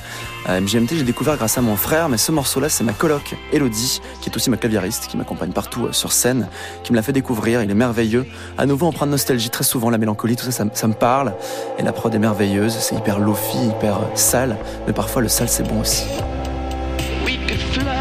Euh, 0.48 0.62
MGMT, 0.62 0.95
j'ai 0.95 1.04
découvert 1.04 1.36
grâce 1.38 1.58
à 1.58 1.62
mon 1.62 1.76
frère, 1.76 2.08
mais 2.08 2.17
ce 2.17 2.32
morceau-là, 2.32 2.69
c'est 2.69 2.84
ma 2.86 2.93
coloc, 2.93 3.36
Elodie, 3.52 4.00
qui 4.22 4.30
est 4.30 4.36
aussi 4.36 4.50
ma 4.50 4.56
claviériste, 4.58 5.08
qui 5.08 5.17
m'accompagne 5.17 5.52
partout 5.52 5.88
euh, 5.88 5.91
sur 5.91 6.13
scène, 6.13 6.48
qui 6.84 6.91
me 6.93 6.95
l'a 6.95 7.04
fait 7.04 7.12
découvrir. 7.13 7.62
Il 7.62 7.69
est 7.69 7.74
merveilleux. 7.76 8.26
À 8.58 8.65
nouveau, 8.65 8.88
empreint 8.88 9.06
de 9.08 9.12
nostalgie, 9.12 9.50
très 9.50 9.65
souvent, 9.65 9.89
la 9.89 9.98
mélancolie, 9.98 10.38
tout 10.38 10.45
ça, 10.45 10.52
ça, 10.52 10.65
me- 10.65 10.72
ça 10.74 10.88
me 10.88 10.93
parle. 10.93 11.34
Et 11.78 11.84
la 11.84 11.91
prod 11.91 12.13
est 12.15 12.19
merveilleuse. 12.19 12.78
C'est 12.80 12.95
hyper 12.95 13.19
lofi, 13.19 13.58
hyper 13.78 13.98
euh, 13.98 14.15
sale, 14.15 14.58
mais 14.88 14.93
parfois 14.93 15.22
le 15.22 15.28
sale, 15.28 15.50
c'est 15.50 15.63
bon 15.67 15.82
aussi. 15.82 16.06
We 17.26 17.38
could 17.45 17.60
flood 17.74 17.98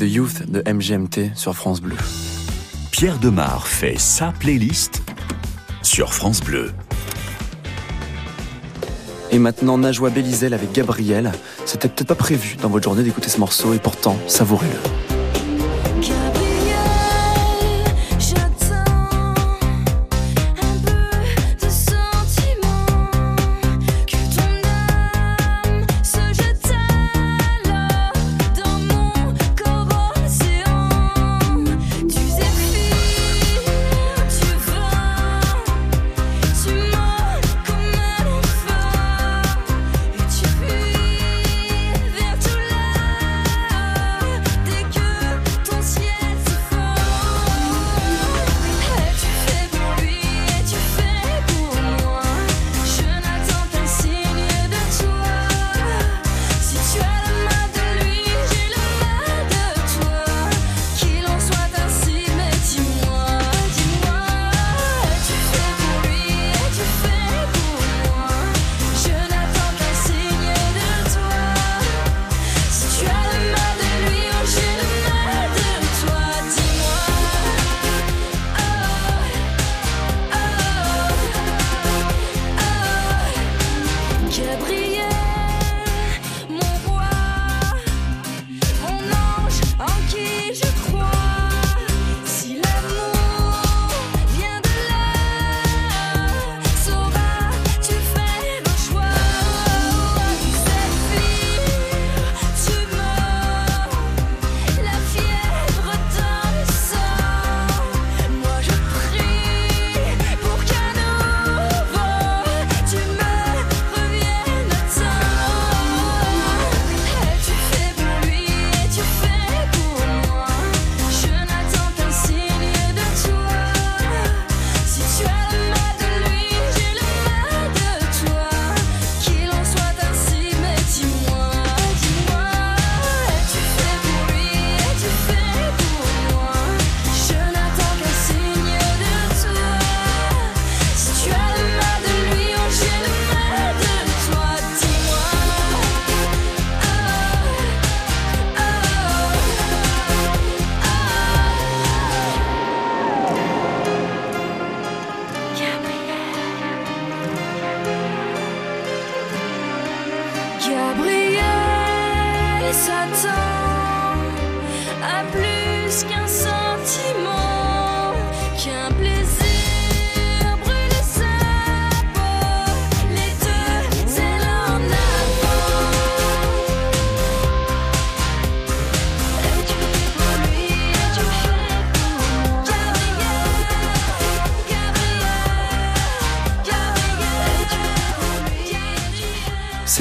The 0.00 0.04
Youth 0.04 0.50
de 0.50 0.62
MGMT 0.66 1.36
sur 1.36 1.54
France 1.54 1.82
Bleu. 1.82 1.96
Pierre 2.90 3.18
Demar 3.18 3.66
fait 3.66 3.98
sa 3.98 4.32
playlist 4.32 5.02
sur 5.82 6.14
France 6.14 6.40
Bleu. 6.40 6.72
Et 9.30 9.38
maintenant, 9.38 9.76
Najwa 9.76 10.08
Bélizel 10.08 10.54
avec 10.54 10.72
Gabriel. 10.72 11.32
C'était 11.66 11.90
peut-être 11.90 12.08
pas 12.08 12.14
prévu 12.14 12.56
dans 12.62 12.70
votre 12.70 12.84
journée 12.84 13.02
d'écouter 13.02 13.28
ce 13.28 13.38
morceau 13.38 13.74
et 13.74 13.78
pourtant, 13.78 14.16
savourez-le. 14.26 14.99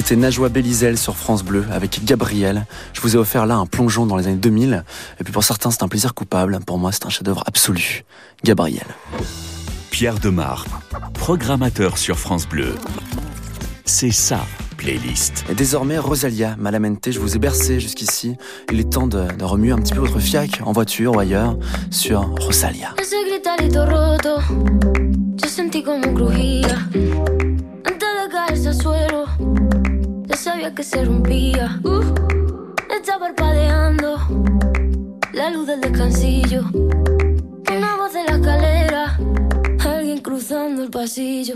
C'est 0.10 0.16
Najwa 0.16 0.50
Bélizel 0.50 0.98
sur 0.98 1.16
France 1.16 1.44
Bleu 1.44 1.68
avec 1.72 2.04
Gabriel. 2.04 2.66
Je 2.94 3.02
vous 3.02 3.16
ai 3.16 3.20
offert 3.20 3.46
là 3.46 3.58
un 3.58 3.68
plongeon 3.68 4.08
dans 4.08 4.18
les 4.18 4.26
années 4.26 4.38
2000. 4.38 4.84
Et 5.20 5.24
puis 5.24 5.32
pour 5.32 5.44
certains, 5.44 5.70
c'est 5.70 5.84
un 5.84 5.88
plaisir 5.88 6.16
coupable. 6.16 6.60
Pour 6.66 6.80
moi, 6.80 6.92
c'est 6.92 7.06
un 7.06 7.10
chef-d'œuvre 7.10 7.44
absolu. 7.46 8.06
Gabriel. 8.44 8.88
Pierre 9.92 10.18
Demar, 10.18 10.66
programmateur 11.14 12.00
sur 12.00 12.18
France 12.18 12.48
Bleu. 12.48 12.74
C'est 13.86 14.10
ça, 14.10 14.40
playlist. 14.78 15.46
Et 15.48 15.54
désormais, 15.54 16.00
Rosalia 16.00 16.56
Malamente, 16.58 17.12
je 17.12 17.20
vous 17.20 17.36
ai 17.36 17.40
bercé 17.40 17.80
jusqu'ici. 17.80 18.36
Il 18.72 18.80
est 18.80 18.92
temps 18.92 19.06
de, 19.06 19.28
de, 19.38 19.44
remuer 19.44 19.74
un 19.74 19.78
petit 19.78 19.94
peu 19.94 20.00
votre 20.00 20.18
fiac 20.18 20.62
en 20.66 20.72
voiture 20.72 21.18
ou 21.18 21.20
ailleurs 21.20 21.56
sur 21.92 22.22
Rosalia. 22.40 22.96
Sabía 30.36 30.74
que 30.74 30.84
se 30.84 31.04
rompía. 31.06 31.80
Uh, 31.84 32.02
está 32.96 33.20
parpadeando 33.20 34.18
la 35.34 35.50
luz 35.50 35.68
del 35.68 35.82
descansillo. 35.82 36.64
Una 36.74 37.96
voz 37.98 38.14
de 38.14 38.24
la 38.24 38.32
escalera, 38.32 39.20
alguien 39.86 40.20
cruzando 40.20 40.84
el 40.84 40.90
pasillo. 40.90 41.56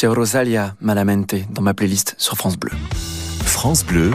C'est 0.00 0.06
Rosalia 0.06 0.74
Malamente 0.80 1.34
dans 1.52 1.60
ma 1.60 1.74
playlist 1.74 2.14
sur 2.16 2.34
France 2.34 2.56
Bleu. 2.56 2.72
France 3.44 3.84
Bleu, 3.84 4.12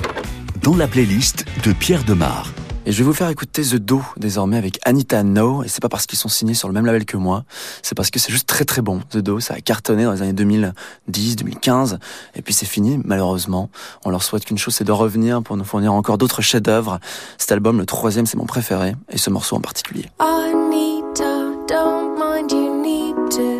dans 0.63 0.75
la 0.75 0.87
playlist 0.87 1.45
de 1.63 1.73
Pierre 1.73 2.03
Demar. 2.03 2.51
Et 2.87 2.91
je 2.91 2.97
vais 2.97 3.03
vous 3.03 3.13
faire 3.13 3.29
écouter 3.29 3.61
The 3.61 3.75
Do 3.75 4.01
désormais 4.17 4.57
avec 4.57 4.79
Anita 4.83 5.21
No. 5.21 5.61
Et 5.61 5.67
c'est 5.67 5.83
pas 5.83 5.87
parce 5.87 6.07
qu'ils 6.07 6.17
sont 6.17 6.27
signés 6.27 6.55
sur 6.55 6.67
le 6.67 6.73
même 6.73 6.87
label 6.87 7.05
que 7.05 7.17
moi, 7.17 7.43
c'est 7.83 7.93
parce 7.93 8.09
que 8.09 8.17
c'est 8.17 8.31
juste 8.31 8.47
très 8.47 8.65
très 8.65 8.81
bon. 8.81 9.01
The 9.11 9.17
Do, 9.17 9.39
ça 9.39 9.53
a 9.53 9.59
cartonné 9.59 10.05
dans 10.05 10.13
les 10.13 10.23
années 10.23 10.33
2010, 10.33 11.35
2015. 11.35 11.99
Et 12.33 12.41
puis 12.41 12.55
c'est 12.55 12.65
fini, 12.65 12.99
malheureusement. 13.05 13.69
On 14.05 14.09
leur 14.09 14.23
souhaite 14.23 14.43
qu'une 14.43 14.57
chose, 14.57 14.73
c'est 14.73 14.85
de 14.85 14.91
revenir 14.91 15.43
pour 15.43 15.55
nous 15.55 15.65
fournir 15.65 15.93
encore 15.93 16.17
d'autres 16.17 16.41
chefs-d'œuvre. 16.41 16.99
Cet 17.37 17.51
album, 17.51 17.77
le 17.77 17.85
troisième, 17.85 18.25
c'est 18.25 18.37
mon 18.37 18.47
préféré. 18.47 18.95
Et 19.11 19.19
ce 19.19 19.29
morceau 19.29 19.55
en 19.55 19.61
particulier. 19.61 20.07
Anita, 20.17 21.25
don't 21.67 22.17
mind 22.17 22.51
you 22.51 22.81
need 22.81 23.29
to. 23.29 23.54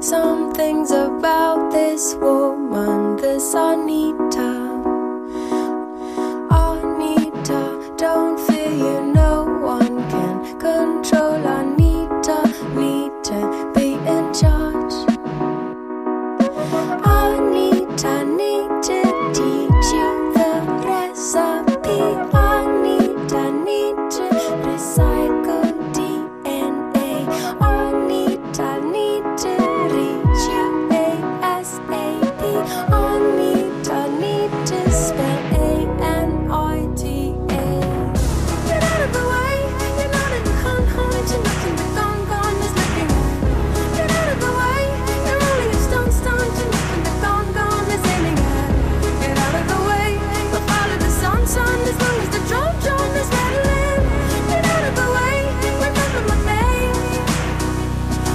Some 0.00 0.54
things 0.54 0.90
about 0.92 1.70
this 1.70 2.14
woman, 2.14 3.16
this 3.16 3.52
Anita. 3.52 4.49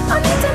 I 0.07 0.19
need 0.19 0.41
to 0.41 0.54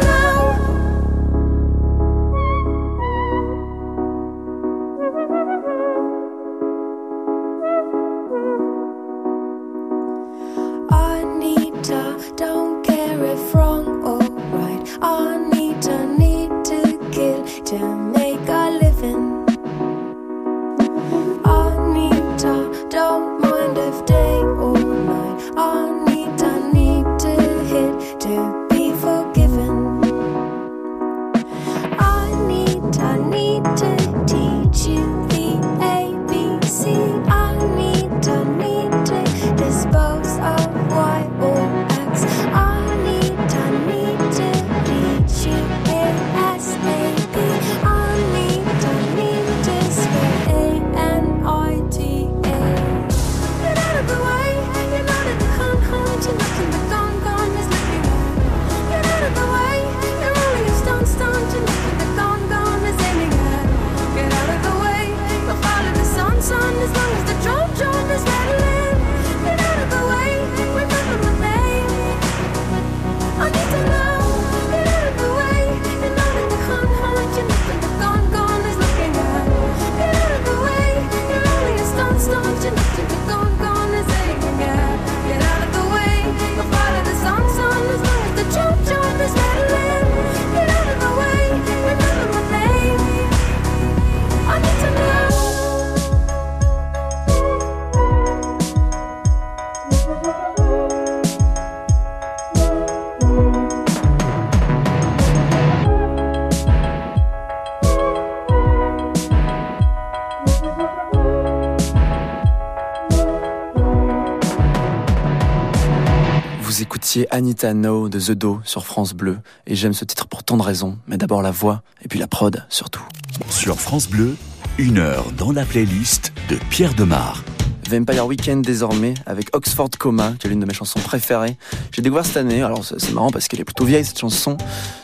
Anita 117.30 117.74
No 117.74 118.08
de 118.08 118.20
The 118.20 118.32
Do 118.32 118.61
sur 118.64 118.86
France 118.86 119.14
Bleu 119.14 119.38
et 119.66 119.74
j'aime 119.74 119.94
ce 119.94 120.04
titre 120.04 120.28
pour 120.28 120.44
tant 120.44 120.56
de 120.56 120.62
raisons, 120.62 120.96
mais 121.08 121.16
d'abord 121.16 121.42
la 121.42 121.50
voix 121.50 121.82
et 122.04 122.08
puis 122.08 122.18
la 122.18 122.28
prod 122.28 122.64
surtout. 122.68 123.02
Sur 123.48 123.80
France 123.80 124.08
Bleu, 124.08 124.36
une 124.78 124.98
heure 124.98 125.32
dans 125.36 125.50
la 125.50 125.64
playlist 125.64 126.32
de 126.48 126.56
Pierre 126.70 126.94
Demar. 126.94 127.42
Vampire 127.88 128.26
Weekend 128.26 128.64
désormais 128.64 129.14
avec 129.26 129.48
Oxford 129.56 129.90
Coma, 129.98 130.34
qui 130.38 130.46
est 130.46 130.50
l'une 130.50 130.61
de 130.61 130.66
mes 130.66 130.74
chansons 130.74 131.00
préférées. 131.00 131.56
J'ai 131.90 132.02
découvert 132.02 132.24
cette 132.24 132.36
année, 132.36 132.62
alors 132.62 132.84
c'est 132.84 133.12
marrant 133.12 133.32
parce 133.32 133.48
qu'elle 133.48 133.61
est 133.61 133.64
plutôt 133.64 133.84
vieille 133.84 134.04
cette 134.04 134.20
chanson, 134.20 134.56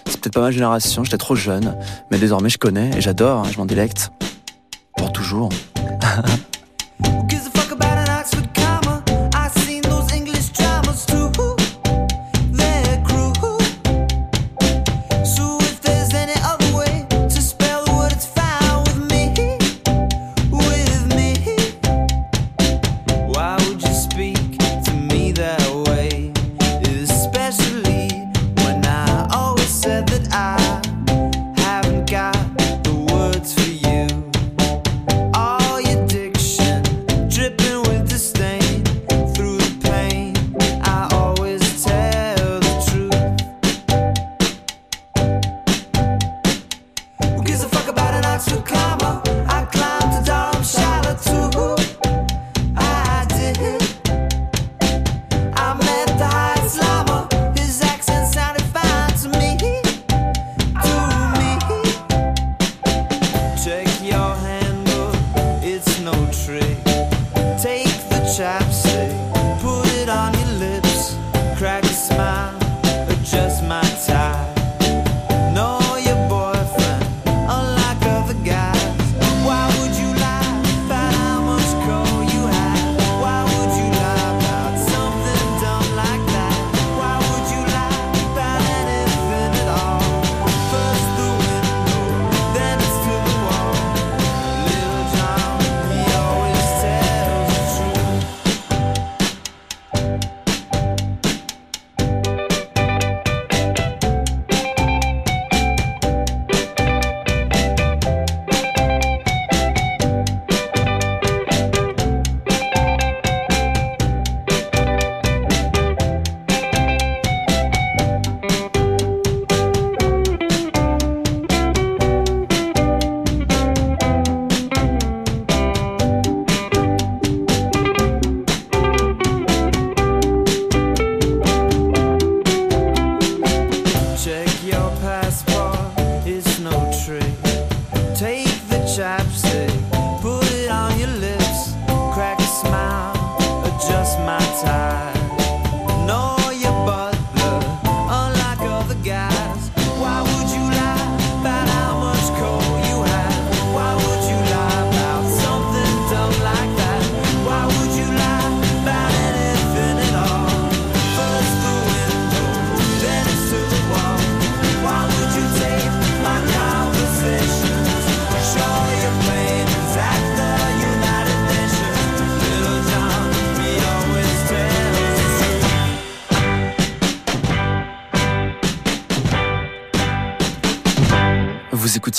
c'est 0.07 0.21
peut-être 0.21 0.35
pas 0.35 0.43
ma 0.43 0.53
génération, 0.53 1.03
j'étais 1.03 1.19
trop 1.19 1.35
jeune, 1.35 1.77
mais 2.13 2.19
désormais 2.19 2.51
je 2.51 2.59
connais 2.59 2.97
et 2.97 3.01
j'adore, 3.01 3.41
hein, 3.41 3.51
je 3.53 3.59
m'en 3.59 3.67
délecte. 3.67 4.11
Pour 4.97 5.13
toujours. 5.13 5.49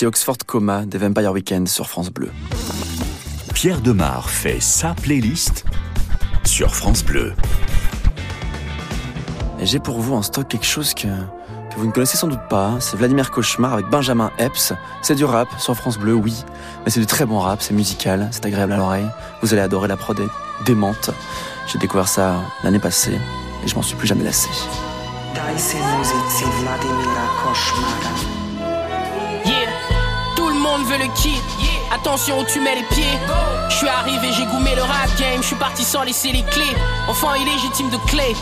Oxford 0.06 0.38
Coma 0.46 0.86
des 0.86 0.98
Vampire 0.98 1.32
Weekend 1.32 1.68
sur 1.68 1.88
France 1.88 2.10
Bleu. 2.10 2.30
Pierre 3.54 3.82
Demar 3.82 4.30
fait 4.30 4.60
sa 4.60 4.94
playlist 4.94 5.66
sur 6.46 6.76
France 6.76 7.04
Bleu. 7.04 7.34
Et 9.60 9.66
j'ai 9.66 9.80
pour 9.80 10.00
vous 10.00 10.14
en 10.14 10.22
stock 10.22 10.48
quelque 10.48 10.66
chose 10.66 10.94
que, 10.94 11.08
que 11.08 11.78
vous 11.78 11.88
ne 11.88 11.92
connaissez 11.92 12.18
sans 12.18 12.28
doute 12.28 12.48
pas. 12.50 12.76
C'est 12.80 12.98
Vladimir 12.98 13.32
Cauchemar 13.32 13.74
avec 13.74 13.88
Benjamin 13.88 14.32
Epps. 14.38 14.74
C'est 15.02 15.16
du 15.16 15.26
rap 15.26 15.48
sur 15.58 15.76
France 15.76 15.98
Bleu, 15.98 16.14
oui. 16.14 16.44
Mais 16.86 16.92
c'est 16.92 17.00
du 17.00 17.08
très 17.08 17.26
bon 17.26 17.40
rap, 17.40 17.62
c'est 17.62 17.74
musical, 17.74 18.28
c'est 18.32 18.46
agréable 18.46 18.74
à 18.74 18.78
l'oreille. 18.78 19.08
Vous 19.42 19.54
allez 19.54 19.64
adorer 19.64 19.88
la 19.88 19.98
prod 19.98 20.20
est 20.20 20.66
démente. 20.66 21.10
J'ai 21.72 21.80
découvert 21.80 22.08
ça 22.08 22.36
l'année 22.64 22.80
passée 22.80 23.20
et 23.64 23.68
je 23.68 23.76
m'en 23.76 23.82
suis 23.82 23.96
plus 23.96 24.08
jamais 24.08 24.24
lassé. 24.24 24.50
Monde 30.68 30.86
veut 30.86 30.98
le 30.98 31.08
kit. 31.16 31.42
Attention 31.94 32.40
où 32.40 32.44
tu 32.44 32.60
mets 32.60 32.76
les 32.76 32.84
pieds. 32.84 33.18
Je 33.70 33.76
suis 33.76 33.88
arrivé, 33.88 34.28
j'ai 34.32 34.46
goumé 34.46 34.76
le 34.76 34.82
rap 34.82 35.10
game. 35.18 35.42
Je 35.42 35.48
suis 35.48 35.56
parti 35.56 35.84
sans 35.84 36.04
laisser 36.04 36.32
les 36.32 36.44
clés. 36.44 36.76
Enfant 37.08 37.34
illégitime 37.36 37.90
de 37.90 37.98
clé. 38.10 38.36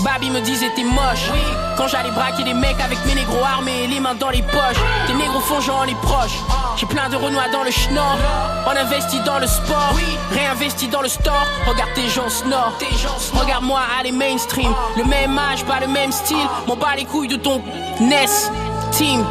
Babi 0.00 0.30
me 0.30 0.40
disait 0.40 0.70
t'es 0.76 0.84
moche. 0.84 1.26
Quand 1.76 1.88
j'allais 1.88 2.10
braquer 2.10 2.44
des 2.44 2.54
mecs 2.54 2.80
avec 2.80 2.98
mes 3.06 3.14
négros 3.14 3.44
armés, 3.44 3.86
les 3.88 4.00
mains 4.00 4.14
dans 4.14 4.30
les 4.30 4.42
poches. 4.42 4.82
Des 5.08 5.14
négros 5.14 5.40
fongeants 5.40 5.84
les 5.84 5.94
proches. 5.96 6.38
J'ai 6.76 6.86
plein 6.86 7.08
de 7.08 7.16
renois 7.16 7.48
dans 7.52 7.64
le 7.64 7.70
schnorr. 7.70 8.18
On 8.66 8.76
investit 8.76 9.20
dans 9.20 9.38
le 9.38 9.46
sport, 9.46 9.94
réinvesti 10.30 10.88
dans 10.88 11.02
le 11.02 11.08
store. 11.08 11.46
Regarde 11.66 11.92
tes 11.94 12.08
gens 12.08 12.28
snore. 12.28 12.72
Regarde-moi 13.34 13.80
aller 13.98 14.12
mainstream. 14.12 14.72
Le 14.96 15.04
même 15.04 15.36
âge, 15.38 15.64
pas 15.64 15.80
le 15.80 15.88
même 15.88 16.12
style. 16.12 16.48
M'en 16.66 16.76
bats 16.76 16.96
les 16.96 17.04
couilles 17.04 17.28
de 17.28 17.36
ton 17.36 17.60
NES 18.00 18.26
team. 18.92 19.24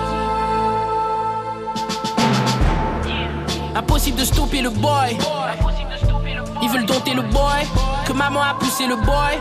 Impossible 3.82 4.20
de 4.20 4.26
stopper 4.26 4.62
le 4.62 4.70
boy. 4.70 5.18
Ils 6.62 6.70
veulent 6.70 6.86
dompter 6.86 7.16
le 7.16 7.24
boy. 7.24 7.66
Que 8.06 8.14
maman 8.14 8.42
a 8.42 8.54
poussé 8.54 8.86
le 8.86 8.96
boy. 8.96 9.34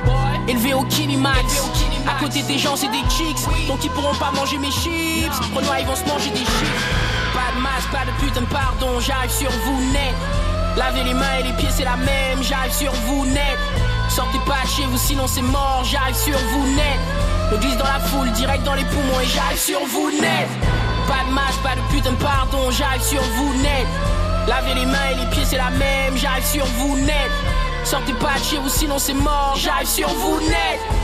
Élevé 0.48 0.72
au 0.72 0.82
Kinimax. 0.84 1.68
À 2.08 2.18
côté 2.18 2.42
des 2.42 2.56
gens, 2.56 2.74
c'est 2.74 2.88
des 2.88 3.04
chicks. 3.10 3.46
Donc 3.68 3.84
ils 3.84 3.90
pourront 3.90 4.14
pas 4.14 4.30
manger 4.34 4.56
mes 4.56 4.70
chips. 4.70 5.30
Renoir, 5.54 5.78
ils 5.78 5.86
vont 5.86 5.94
se 5.94 6.04
manger 6.04 6.30
des 6.30 6.38
chips. 6.38 6.80
Pas 7.34 7.54
de 7.54 7.60
masque, 7.62 7.90
pas 7.92 8.06
de 8.06 8.12
putain 8.24 8.46
pardon. 8.50 8.98
J'arrive 8.98 9.30
sur 9.30 9.50
vous 9.50 9.92
net. 9.92 10.14
Lavez 10.76 11.04
les 11.04 11.14
mains 11.14 11.36
et 11.40 11.42
les 11.42 11.52
pieds, 11.52 11.68
c'est 11.70 11.84
la 11.84 11.96
même. 11.96 12.42
J'arrive 12.42 12.72
sur 12.72 12.92
vous 12.92 13.26
net. 13.26 13.58
Sortez 14.08 14.40
pas 14.46 14.66
chez 14.66 14.86
vous, 14.86 14.98
sinon 14.98 15.26
c'est 15.26 15.42
mort. 15.42 15.82
J'arrive 15.84 16.16
sur 16.16 16.38
vous 16.38 16.66
net. 16.74 16.98
Me 17.52 17.58
glisse 17.58 17.76
dans 17.76 17.84
la 17.84 18.00
foule, 18.00 18.30
direct 18.32 18.64
dans 18.64 18.74
les 18.74 18.84
poumons 18.84 19.20
et 19.22 19.26
j'arrive 19.26 19.58
sur 19.58 19.80
vous 19.84 20.10
net. 20.10 20.48
Pas 21.06 21.28
de 21.28 21.34
masque, 21.34 21.60
pas 21.62 21.76
de 21.76 21.82
putain 21.94 22.14
pardon. 22.14 22.70
J'arrive 22.70 23.02
sur 23.02 23.22
vous 23.22 23.54
net. 23.62 23.86
Lavez 24.46 24.74
les 24.74 24.86
mains 24.86 25.10
et 25.12 25.16
les 25.16 25.26
pieds, 25.26 25.44
c'est 25.44 25.56
la 25.56 25.70
même. 25.70 26.16
J'arrive 26.16 26.44
sur 26.44 26.64
vous 26.64 26.98
net. 26.98 27.30
Sortez 27.84 28.12
pas 28.14 28.38
de 28.38 28.44
chez 28.44 28.58
vous, 28.58 28.68
sinon 28.68 28.98
c'est 28.98 29.14
mort. 29.14 29.54
J'arrive 29.56 29.88
sur 29.88 30.08
vous 30.08 30.40
net. 30.40 30.99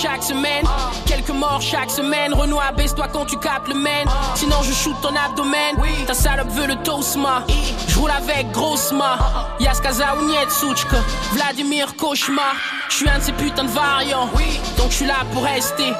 Chaque 0.00 0.22
semaine, 0.22 0.64
quelques 1.06 1.30
morts 1.30 1.60
chaque 1.60 1.90
semaine. 1.90 2.32
Renoir, 2.32 2.72
baisse-toi 2.72 3.08
quand 3.12 3.26
tu 3.26 3.36
captes 3.38 3.68
le 3.68 3.74
main. 3.74 4.04
Sinon, 4.36 4.62
je 4.62 4.72
shoot 4.72 4.94
ton 5.02 5.14
abdomen. 5.16 5.76
Ta 6.06 6.14
salope 6.14 6.50
veut 6.50 6.66
le 6.66 6.76
tosma. 6.76 7.42
Je 7.88 7.98
roule 7.98 8.10
avec 8.10 8.50
Grossma. 8.52 9.18
Yaskaza 9.58 10.16
ou 10.16 10.26
Nietsuchka. 10.26 10.98
Vladimir 11.32 11.96
Cauchemar. 11.96 12.54
Je 12.88 12.96
suis 12.96 13.08
un 13.08 13.18
de 13.18 13.24
ces 13.24 13.32
putains 13.32 13.64
de 13.64 13.70
variants. 13.70 14.28
Donc 14.76 14.90
je 14.90 14.96
suis 14.96 15.06
là 15.06 15.16
pour 15.32 15.42
rester. 15.42 15.92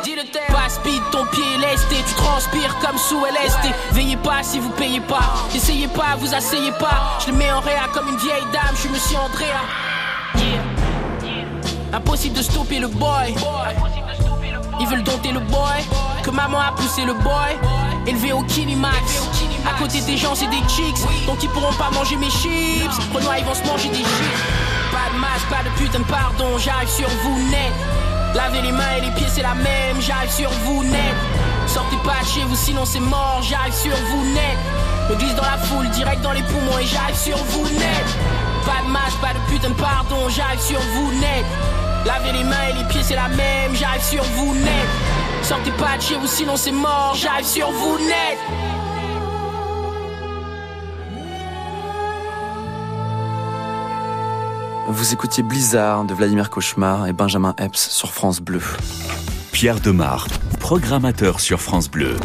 Pas 0.49 0.68
speed, 0.68 1.03
ton 1.11 1.24
pied 1.26 1.44
est 1.57 1.70
lesté. 1.70 1.96
Tu 2.07 2.14
transpires 2.14 2.78
comme 2.78 2.99
sous 2.99 3.24
LSD. 3.26 3.74
Veillez 3.92 4.16
pas 4.16 4.42
si 4.42 4.61
vous 4.61 4.70
payez 4.70 5.01
pas. 5.01 5.34
Essayez 5.55 5.88
pas, 5.88 6.16
vous 6.18 6.32
asseyez 6.34 6.72
pas. 6.72 7.18
Je 7.24 7.32
le 7.32 7.36
mets 7.36 7.51
en 7.51 7.61
réa 7.61 7.88
comme 7.92 8.09
une 8.09 8.18
vieille 8.18 8.46
dame. 8.53 8.74
Je 8.74 8.80
suis 8.80 8.90
monsieur 8.90 9.18
Andrea. 9.18 9.88
Impossible 11.93 12.36
de 12.36 12.43
stopper 12.43 12.78
le 12.78 12.89
boy. 12.89 13.34
Ils 14.80 14.86
veulent 14.86 15.03
dompter 15.03 15.32
le 15.32 15.41
boy. 15.41 15.78
Que 16.22 16.30
maman 16.30 16.61
a 16.61 16.72
poussé 16.72 17.05
le 17.05 17.14
boy. 17.14 17.57
Élevé 18.07 18.32
au 18.32 18.43
Kinimax. 18.43 19.22
À 19.66 19.78
côté 19.78 20.01
des 20.03 20.16
gens, 20.16 20.34
c'est 20.34 20.49
des 20.49 20.62
chicks. 20.68 21.26
Donc 21.26 21.43
ils 21.43 21.49
pourront 21.51 21.72
pas 21.74 21.91
manger 21.91 22.16
mes 22.16 22.30
chips. 22.30 22.99
Renoir, 23.14 23.39
ils 23.39 23.45
vont 23.45 23.55
se 23.55 23.64
manger 23.64 23.89
des 23.89 23.97
chips. 23.97 24.39
Pas 24.93 25.14
de 25.14 25.20
masque, 25.20 25.49
pas 25.49 25.62
de 25.62 25.70
putain 25.76 26.01
de 26.01 26.05
pardon. 26.05 26.59
J'arrive 26.59 26.89
sur 26.89 27.09
vous 27.09 27.39
net. 27.51 27.72
Lavez 28.34 28.62
les 28.62 28.72
mains 28.72 28.97
et 28.99 29.01
les 29.01 29.11
pieds, 29.12 29.28
c'est 29.28 29.43
la 29.43 29.55
même. 29.55 30.01
J'arrive 30.01 30.30
sur 30.30 30.51
vous 30.64 30.84
net. 30.84 31.14
Sortez 31.66 31.97
pas 32.05 32.22
de 32.22 32.26
chez 32.26 32.45
vous, 32.45 32.57
sinon 32.57 32.84
c'est 32.84 33.01
mort. 33.01 33.41
J'arrive 33.43 33.74
sur 33.74 33.97
vous 33.97 34.24
net. 34.34 34.59
Me 35.09 35.16
glisse 35.16 35.34
dans 35.34 35.42
la 35.42 35.56
foule, 35.59 35.88
direct 35.90 36.22
dans 36.22 36.32
les 36.32 36.42
poumons 36.42 36.78
et 36.78 36.86
j'arrive 36.86 37.16
sur 37.16 37.36
vous 37.36 37.64
net. 37.78 38.06
Pas 38.66 38.86
de 38.86 38.90
masque, 38.90 39.18
pas 39.20 39.32
de 39.32 39.50
putain 39.50 39.70
de 39.70 39.74
pardon. 39.74 40.28
J'arrive 40.28 40.61
sur 40.61 40.80
vous 40.80 41.12
net. 41.18 41.44
Lavez 42.04 42.32
les 42.32 42.44
mains 42.44 42.68
et 42.70 42.78
les 42.78 42.84
pieds, 42.88 43.02
c'est 43.02 43.16
la 43.16 43.28
même. 43.28 43.74
J'arrive 43.74 44.02
sur 44.02 44.22
vous 44.22 44.54
net. 44.54 44.88
Sortez 45.42 45.70
pas 45.72 45.96
de 45.96 46.02
chez 46.02 46.16
vous, 46.16 46.26
sinon 46.26 46.56
c'est 46.56 46.72
mort. 46.72 47.14
J'arrive 47.14 47.46
sur 47.46 47.70
vous 47.70 47.98
net. 47.98 48.38
Vous 54.90 55.12
écoutiez 55.12 55.42
Blizzard 55.42 56.04
de 56.04 56.14
Vladimir 56.14 56.48
Cauchemar 56.48 57.06
et 57.06 57.12
Benjamin 57.12 57.54
Epps 57.59 57.90
sur 57.90 58.12
France 58.12 58.40
Bleu. 58.40 58.62
Pierre 59.52 59.80
Demar, 59.80 60.26
programmateur 60.61 61.40
sur 61.40 61.61
France 61.61 61.90
Bleu. 61.90 62.16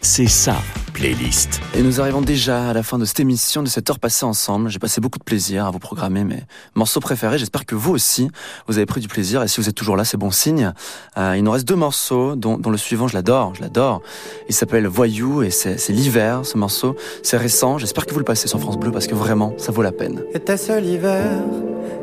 C'est 0.00 0.26
ça, 0.26 0.56
playlist. 0.94 1.60
Et 1.74 1.82
nous 1.82 2.00
arrivons 2.00 2.22
déjà 2.22 2.70
à 2.70 2.72
la 2.72 2.82
fin 2.82 2.98
de 2.98 3.04
cette 3.04 3.20
émission, 3.20 3.62
de 3.62 3.68
cette 3.68 3.90
heure 3.90 3.98
passée 3.98 4.24
ensemble. 4.24 4.70
J'ai 4.70 4.78
passé 4.78 5.00
beaucoup 5.00 5.18
de 5.18 5.24
plaisir 5.24 5.66
à 5.66 5.70
vous 5.70 5.80
programmer 5.80 6.24
mes 6.24 6.44
morceaux 6.74 7.00
préférés. 7.00 7.36
J'espère 7.36 7.66
que 7.66 7.74
vous 7.74 7.92
aussi, 7.92 8.30
vous 8.68 8.78
avez 8.78 8.86
pris 8.86 9.00
du 9.00 9.08
plaisir. 9.08 9.42
Et 9.42 9.48
si 9.48 9.60
vous 9.60 9.68
êtes 9.68 9.74
toujours 9.74 9.96
là, 9.96 10.04
c'est 10.04 10.16
bon 10.16 10.30
signe. 10.30 10.72
Euh, 11.18 11.34
il 11.36 11.42
nous 11.42 11.50
reste 11.50 11.66
deux 11.66 11.74
morceaux, 11.74 12.36
dont, 12.36 12.56
dont 12.56 12.70
le 12.70 12.78
suivant, 12.78 13.08
je 13.08 13.14
l'adore, 13.14 13.54
je 13.56 13.60
l'adore. 13.60 14.00
Il 14.48 14.54
s'appelle 14.54 14.86
Voyou 14.86 15.42
et 15.42 15.50
c'est 15.50 15.76
c'est 15.78 15.92
l'hiver, 15.92 16.46
ce 16.46 16.56
morceau. 16.56 16.94
C'est 17.22 17.36
récent. 17.36 17.76
J'espère 17.78 18.06
que 18.06 18.12
vous 18.12 18.20
le 18.20 18.24
passez 18.24 18.46
sur 18.46 18.60
France 18.60 18.78
Bleu 18.78 18.92
parce 18.92 19.08
que 19.08 19.14
vraiment, 19.14 19.52
ça 19.58 19.72
vaut 19.72 19.82
la 19.82 19.92
peine. 19.92 20.22
Était-ce 20.32 20.78
l'hiver 20.78 21.42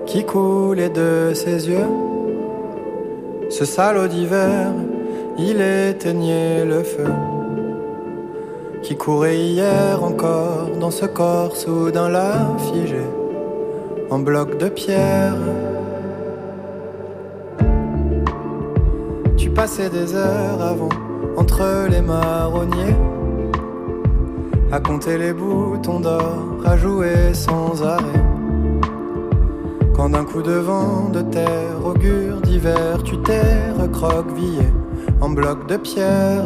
qui 0.05 0.25
coulait 0.25 0.89
de 0.89 1.31
ses 1.33 1.69
yeux? 1.69 1.87
Ce 3.49 3.63
salaud 3.65 4.07
d'hiver, 4.07 4.73
il 5.37 5.61
éteignait 5.61 6.65
le 6.65 6.83
feu 6.83 7.07
qui 8.83 8.97
courait 8.97 9.37
hier 9.37 10.03
encore 10.03 10.69
dans 10.79 10.91
ce 10.91 11.05
corps 11.05 11.55
soudain 11.55 12.09
là 12.09 12.55
figé 12.57 13.01
en 14.09 14.19
bloc 14.19 14.57
de 14.57 14.69
pierre. 14.69 15.37
Tu 19.37 19.49
passais 19.49 19.89
des 19.89 20.15
heures 20.15 20.61
avant 20.61 20.89
entre 21.37 21.87
les 21.89 22.01
marronniers 22.01 22.95
à 24.71 24.79
compter 24.79 25.17
les 25.17 25.33
boutons 25.33 25.99
d'or, 25.99 26.61
à 26.65 26.77
jouer 26.77 27.33
sans 27.33 27.83
arrêt. 27.83 28.23
Quand 29.93 30.09
d'un 30.09 30.23
coup 30.23 30.41
de 30.41 30.53
vent 30.53 31.09
de 31.09 31.21
terre 31.21 31.85
augure 31.85 32.39
d'hiver, 32.41 33.03
tu 33.03 33.17
t'es 33.21 33.71
recroquevillé 33.77 34.63
en 35.19 35.29
bloc 35.29 35.67
de 35.67 35.77
pierre. 35.77 36.45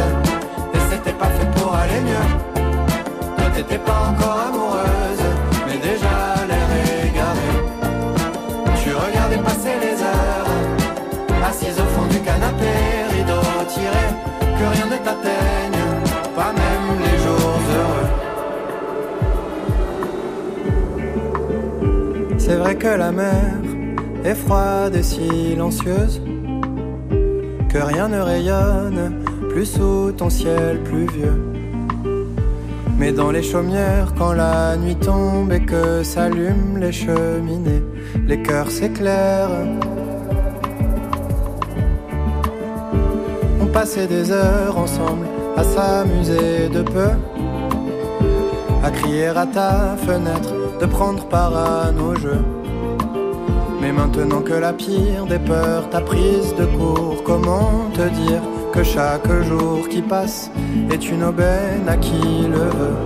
T'étais 3.61 3.77
pas 3.77 4.09
encore 4.09 4.39
amoureuse, 4.47 5.25
mais 5.67 5.77
déjà 5.77 6.17
l'air 6.49 6.69
égaré. 7.05 7.51
Tu 8.81 8.89
regardais 8.89 9.37
passer 9.37 9.75
les 9.79 10.01
heures, 10.01 10.49
assise 11.47 11.79
au 11.79 11.85
fond 11.93 12.07
du 12.07 12.19
canapé, 12.21 12.71
rideau 13.11 13.43
tiré, 13.67 14.07
que 14.57 14.65
rien 14.73 14.87
ne 14.87 14.97
t'atteigne, 15.05 15.83
pas 16.35 16.53
même 16.53 16.87
les 17.05 17.17
jours 17.23 17.59
heureux. 17.77 18.09
C'est 22.39 22.55
vrai 22.55 22.73
que 22.75 22.87
la 22.87 23.11
mer 23.11 23.59
est 24.25 24.33
froide 24.33 24.95
et 24.95 25.03
silencieuse, 25.03 26.19
que 27.69 27.77
rien 27.77 28.07
ne 28.07 28.21
rayonne 28.21 29.23
plus 29.49 29.67
sous 29.67 30.13
ton 30.13 30.31
ciel 30.31 30.81
pluvieux. 30.81 31.50
Mais 33.01 33.11
dans 33.11 33.31
les 33.31 33.41
chaumières, 33.41 34.13
quand 34.15 34.31
la 34.31 34.77
nuit 34.77 34.95
tombe 34.95 35.51
et 35.51 35.65
que 35.65 36.03
s'allument 36.03 36.77
les 36.77 36.91
cheminées, 36.91 37.81
les 38.27 38.43
cœurs 38.43 38.69
s'éclairent. 38.69 39.65
On 43.59 43.65
passait 43.65 44.05
des 44.05 44.31
heures 44.31 44.77
ensemble 44.77 45.25
à 45.57 45.63
s'amuser 45.63 46.69
de 46.69 46.83
peu, 46.83 47.09
à 48.83 48.91
crier 48.91 49.29
à 49.29 49.47
ta 49.47 49.97
fenêtre, 50.05 50.53
de 50.79 50.85
prendre 50.85 51.25
part 51.25 51.57
à 51.57 51.91
nos 51.91 52.13
jeux. 52.13 52.45
Mais 53.81 53.91
maintenant 53.91 54.41
que 54.41 54.53
la 54.53 54.73
pire 54.73 55.25
des 55.27 55.39
peurs 55.39 55.89
t'a 55.89 56.01
prise 56.01 56.53
de 56.55 56.65
court, 56.77 57.23
comment 57.25 57.89
te 57.95 58.07
dire 58.21 58.43
que 58.73 58.83
chaque 58.83 59.29
jour 59.43 59.87
qui 59.89 60.01
passe 60.01 60.49
est 60.89 61.09
une 61.09 61.23
aubaine 61.23 61.87
à 61.87 61.97
qui 61.97 62.47
le 62.47 62.65
veut. 62.79 62.97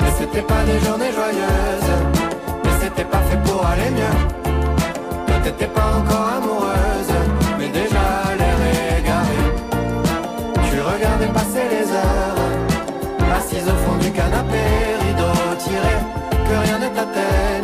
Mais 0.00 0.12
c'était 0.18 0.42
pas 0.42 0.62
des 0.64 0.78
journées 0.84 1.12
joyeuses, 1.12 1.92
mais 2.64 2.70
c'était 2.80 3.04
pas 3.04 3.22
fait 3.28 3.40
pour 3.44 3.64
aller 3.66 3.90
mieux. 3.90 4.18
T'étais 5.44 5.66
pas 5.66 5.88
encore 5.98 6.28
amoureuse, 6.38 7.14
mais 7.58 7.68
déjà 7.68 8.06
l'air 8.38 8.58
égaré. 8.98 9.42
Tu 10.70 10.80
regardais 10.80 11.32
passer 11.32 11.64
les 11.74 11.86
heures, 11.92 12.38
assise 13.36 13.68
au 13.68 13.76
fond 13.84 13.96
du 14.00 14.10
canapé, 14.10 14.62
rideau 15.06 15.34
tiré, 15.58 15.96
que 16.30 16.54
rien 16.64 16.78
ne 16.78 16.88
t'atteigne, 16.96 17.63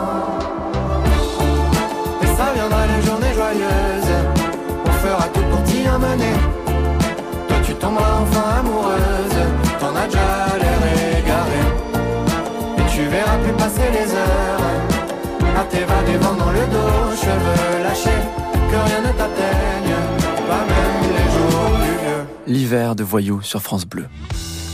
L'hiver 22.47 22.95
de 22.95 23.03
Voyou 23.03 23.41
sur 23.43 23.61
France 23.61 23.85
Bleu. 23.85 24.07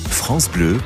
France 0.10 0.50
Bleu, 0.50 0.78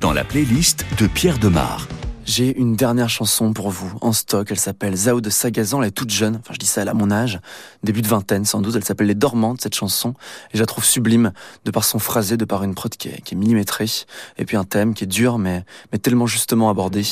dans 0.00 0.12
la 0.12 0.22
playlist 0.22 0.84
de 0.98 1.06
Pierre 1.06 1.38
Demar. 1.38 1.88
J'ai 2.26 2.56
une 2.58 2.76
dernière 2.76 3.08
chanson 3.08 3.54
pour 3.54 3.70
vous 3.70 3.90
en 4.02 4.12
stock. 4.12 4.48
Elle 4.50 4.58
s'appelle 4.58 4.94
Zao 4.94 5.22
de 5.22 5.30
Sagazan. 5.30 5.80
Elle 5.80 5.88
est 5.88 5.92
toute 5.92 6.10
jeune. 6.10 6.36
Enfin, 6.36 6.52
je 6.52 6.58
dis 6.58 6.66
ça, 6.66 6.82
elle 6.82 6.88
a 6.88 6.94
mon 6.94 7.10
âge. 7.10 7.40
Début 7.82 8.02
de 8.02 8.06
vingtaine, 8.06 8.44
sans 8.44 8.60
doute. 8.60 8.76
Elle 8.76 8.84
s'appelle 8.84 9.06
Les 9.06 9.14
Dormantes, 9.14 9.62
cette 9.62 9.74
chanson. 9.74 10.10
Et 10.52 10.58
je 10.58 10.60
la 10.60 10.66
trouve 10.66 10.84
sublime 10.84 11.32
de 11.64 11.70
par 11.70 11.84
son 11.84 11.98
phrasé, 11.98 12.36
de 12.36 12.44
par 12.44 12.62
une 12.62 12.74
prod 12.74 12.94
qui 12.94 13.08
est, 13.08 13.22
qui 13.22 13.34
est 13.34 13.38
millimétrée. 13.38 13.86
Et 14.36 14.44
puis 14.44 14.56
un 14.58 14.64
thème 14.64 14.92
qui 14.92 15.04
est 15.04 15.08
dur, 15.08 15.38
mais, 15.38 15.64
mais 15.90 15.98
tellement 15.98 16.26
justement 16.26 16.68
abordé. 16.70 17.02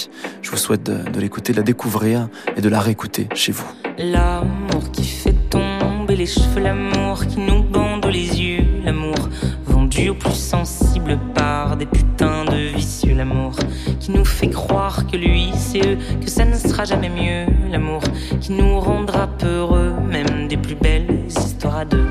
Je 0.43 0.51
vous 0.51 0.59
souhaite 0.59 0.85
de, 0.85 1.11
de 1.11 1.19
l'écouter, 1.19 1.53
de 1.53 1.57
la 1.57 1.65
découvrir 1.65 2.29
et 2.57 2.61
de 2.61 2.69
la 2.69 2.79
réécouter 2.79 3.29
chez 3.35 3.53
vous. 3.53 3.67
L'amour 3.97 4.93
qui 4.93 5.05
fait 5.05 5.35
tomber 5.51 6.15
les 6.15 6.27
cheveux, 6.27 6.61
l'amour 6.61 7.27
qui 7.27 7.41
nous 7.41 7.65
bande 7.65 7.89
les 8.09 8.41
yeux, 8.41 8.58
l'amour 8.85 9.29
vendu 9.67 10.11
aux 10.11 10.15
plus 10.15 10.35
sensibles 10.35 11.19
par 11.35 11.77
des 11.77 11.87
putains 11.87 12.45
de 12.45 12.75
vicieux, 12.75 13.15
l'amour 13.15 13.53
qui 14.01 14.11
nous 14.11 14.25
fait 14.25 14.51
croire 14.51 15.07
que 15.07 15.17
lui 15.17 15.51
c'est 15.55 15.87
eux, 15.87 15.99
que 16.21 16.31
ça 16.31 16.45
ne 16.45 16.55
sera 16.55 16.85
jamais 16.85 17.09
mieux, 17.09 17.47
l'amour 17.71 18.03
qui 18.41 18.53
nous 18.53 18.81
rendra 18.81 19.27
peureux, 19.27 19.93
même 20.11 20.49
des 20.49 20.57
plus 20.57 20.75
belles 20.75 21.25
histoires 21.29 21.79
à 21.79 21.85
deux, 21.85 22.07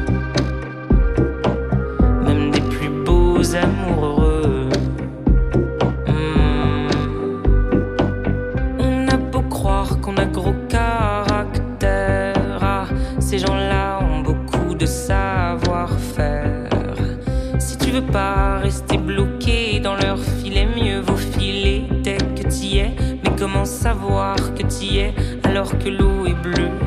même 2.25 2.51
des 2.51 2.61
plus 2.61 2.89
beaux 2.89 3.55
amours 3.55 4.05
heureux. 4.05 4.69
Hmm. 6.07 6.87
On 8.79 9.07
a 9.07 9.17
beau 9.17 9.41
croire 9.41 9.99
qu'on 10.01 10.17
a 10.17 10.25
gros 10.25 10.53
caractère, 10.69 10.86
rester 19.17 19.23
bloqué 19.23 19.79
dans 19.79 19.95
leur 19.95 20.19
filet, 20.19 20.65
mieux 20.65 20.99
vaut 20.99 21.17
filer 21.17 21.83
dès 22.03 22.17
que 22.17 22.47
t'y 22.47 22.79
es. 22.79 22.95
Mais 23.23 23.31
comment 23.37 23.65
savoir 23.65 24.35
que 24.55 24.63
t'y 24.63 24.99
es 24.99 25.13
alors 25.43 25.77
que 25.77 25.89
l'eau 25.89 26.25
est 26.25 26.41
bleue? 26.41 26.86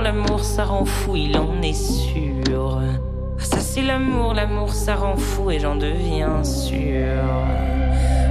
l'amour 0.00 0.44
ça 0.44 0.64
rend 0.64 0.84
fou, 0.84 1.16
il 1.16 1.36
en 1.36 1.62
est 1.62 1.72
sûr. 1.72 2.80
Ah, 2.80 3.44
ça 3.44 3.58
c'est 3.58 3.82
l'amour, 3.82 4.34
l'amour 4.34 4.72
ça 4.72 4.96
rend 4.96 5.16
fou 5.16 5.50
et 5.50 5.58
j'en 5.58 5.76
deviens 5.76 6.42
sûr. 6.42 7.22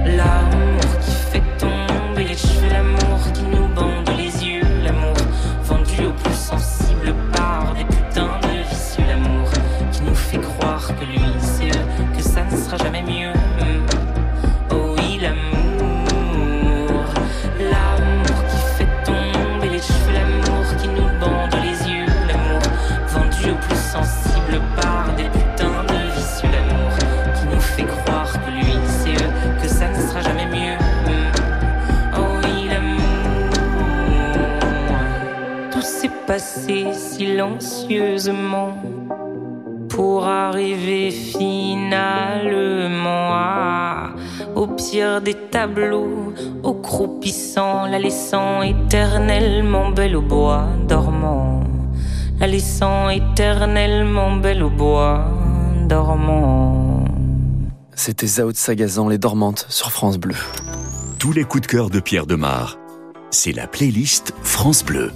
L'amour 0.04 0.98
qui 1.00 1.10
fait 1.10 1.42
tomber 1.58 2.24
les 2.28 2.36
cheveux, 2.36 2.68
l'amour 2.68 3.32
qui 3.32 3.42
nous 3.42 3.68
bande 3.74 4.13
silencieusement 37.58 38.76
pour 39.88 40.26
arriver 40.26 41.10
finalement 41.10 42.50
à, 43.32 44.10
au 44.54 44.66
pire 44.66 45.20
des 45.20 45.34
tableaux, 45.34 46.32
au 46.62 46.74
croupissant, 46.74 47.86
la 47.86 47.98
laissant 47.98 48.62
éternellement 48.62 49.90
belle 49.90 50.16
au 50.16 50.22
bois 50.22 50.66
dormant, 50.88 51.62
la 52.40 52.46
laissant 52.46 53.08
éternellement 53.08 54.36
belle 54.36 54.62
au 54.64 54.70
bois 54.70 55.26
dormant. 55.88 57.04
C'était 57.94 58.26
Zao 58.26 58.50
de 58.50 58.56
Sagazan, 58.56 59.08
Les 59.08 59.18
Dormantes, 59.18 59.66
sur 59.68 59.92
France 59.92 60.18
Bleu. 60.18 60.34
Tous 61.18 61.32
les 61.32 61.44
coups 61.44 61.62
de 61.62 61.66
cœur 61.68 61.90
de 61.90 62.00
Pierre 62.00 62.26
Demar. 62.26 62.76
C'est 63.30 63.52
la 63.52 63.66
playlist 63.66 64.34
France 64.42 64.84
Bleu. 64.84 65.10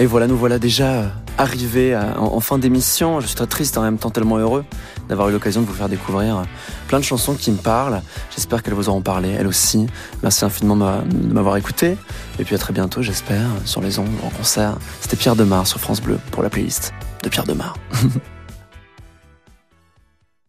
Et 0.00 0.06
voilà, 0.06 0.26
nous 0.26 0.36
voilà 0.36 0.58
déjà 0.58 1.12
arrivés 1.38 1.94
à- 1.94 2.20
en, 2.20 2.40
fin 2.40 2.58
d'émission. 2.58 3.20
Je 3.20 3.26
suis 3.26 3.36
très 3.36 3.46
triste 3.46 3.78
en 3.78 3.82
même 3.82 3.98
temps 3.98 4.10
tellement 4.10 4.38
heureux 4.38 4.64
d'avoir 5.08 5.28
eu 5.28 5.32
l'occasion 5.32 5.60
de 5.60 5.66
vous 5.66 5.72
faire 5.74 5.88
découvrir 5.88 6.42
plein 6.88 6.98
de 6.98 7.04
chansons 7.04 7.34
qui 7.34 7.52
me 7.52 7.56
parlent. 7.58 8.02
J'espère 8.34 8.62
qu'elles 8.62 8.74
vous 8.74 8.88
auront 8.88 9.02
parlé, 9.02 9.30
elles 9.30 9.46
aussi. 9.46 9.86
Merci 10.22 10.44
infiniment 10.44 10.76
de 11.04 11.32
m'avoir 11.32 11.56
écouté. 11.56 11.96
Et 12.40 12.44
puis 12.44 12.54
à 12.56 12.58
très 12.58 12.72
bientôt, 12.72 13.02
j'espère, 13.02 13.46
sur 13.64 13.80
les 13.80 13.98
ondes, 13.98 14.08
en 14.24 14.30
concert. 14.30 14.76
C'était 15.00 15.16
Pierre 15.16 15.36
Demar 15.36 15.66
sur 15.66 15.78
France 15.78 16.00
Bleu 16.00 16.18
pour 16.32 16.42
la 16.42 16.50
playlist 16.50 16.92
de 17.22 17.28
Pierre 17.28 17.44
Demar. 17.44 17.76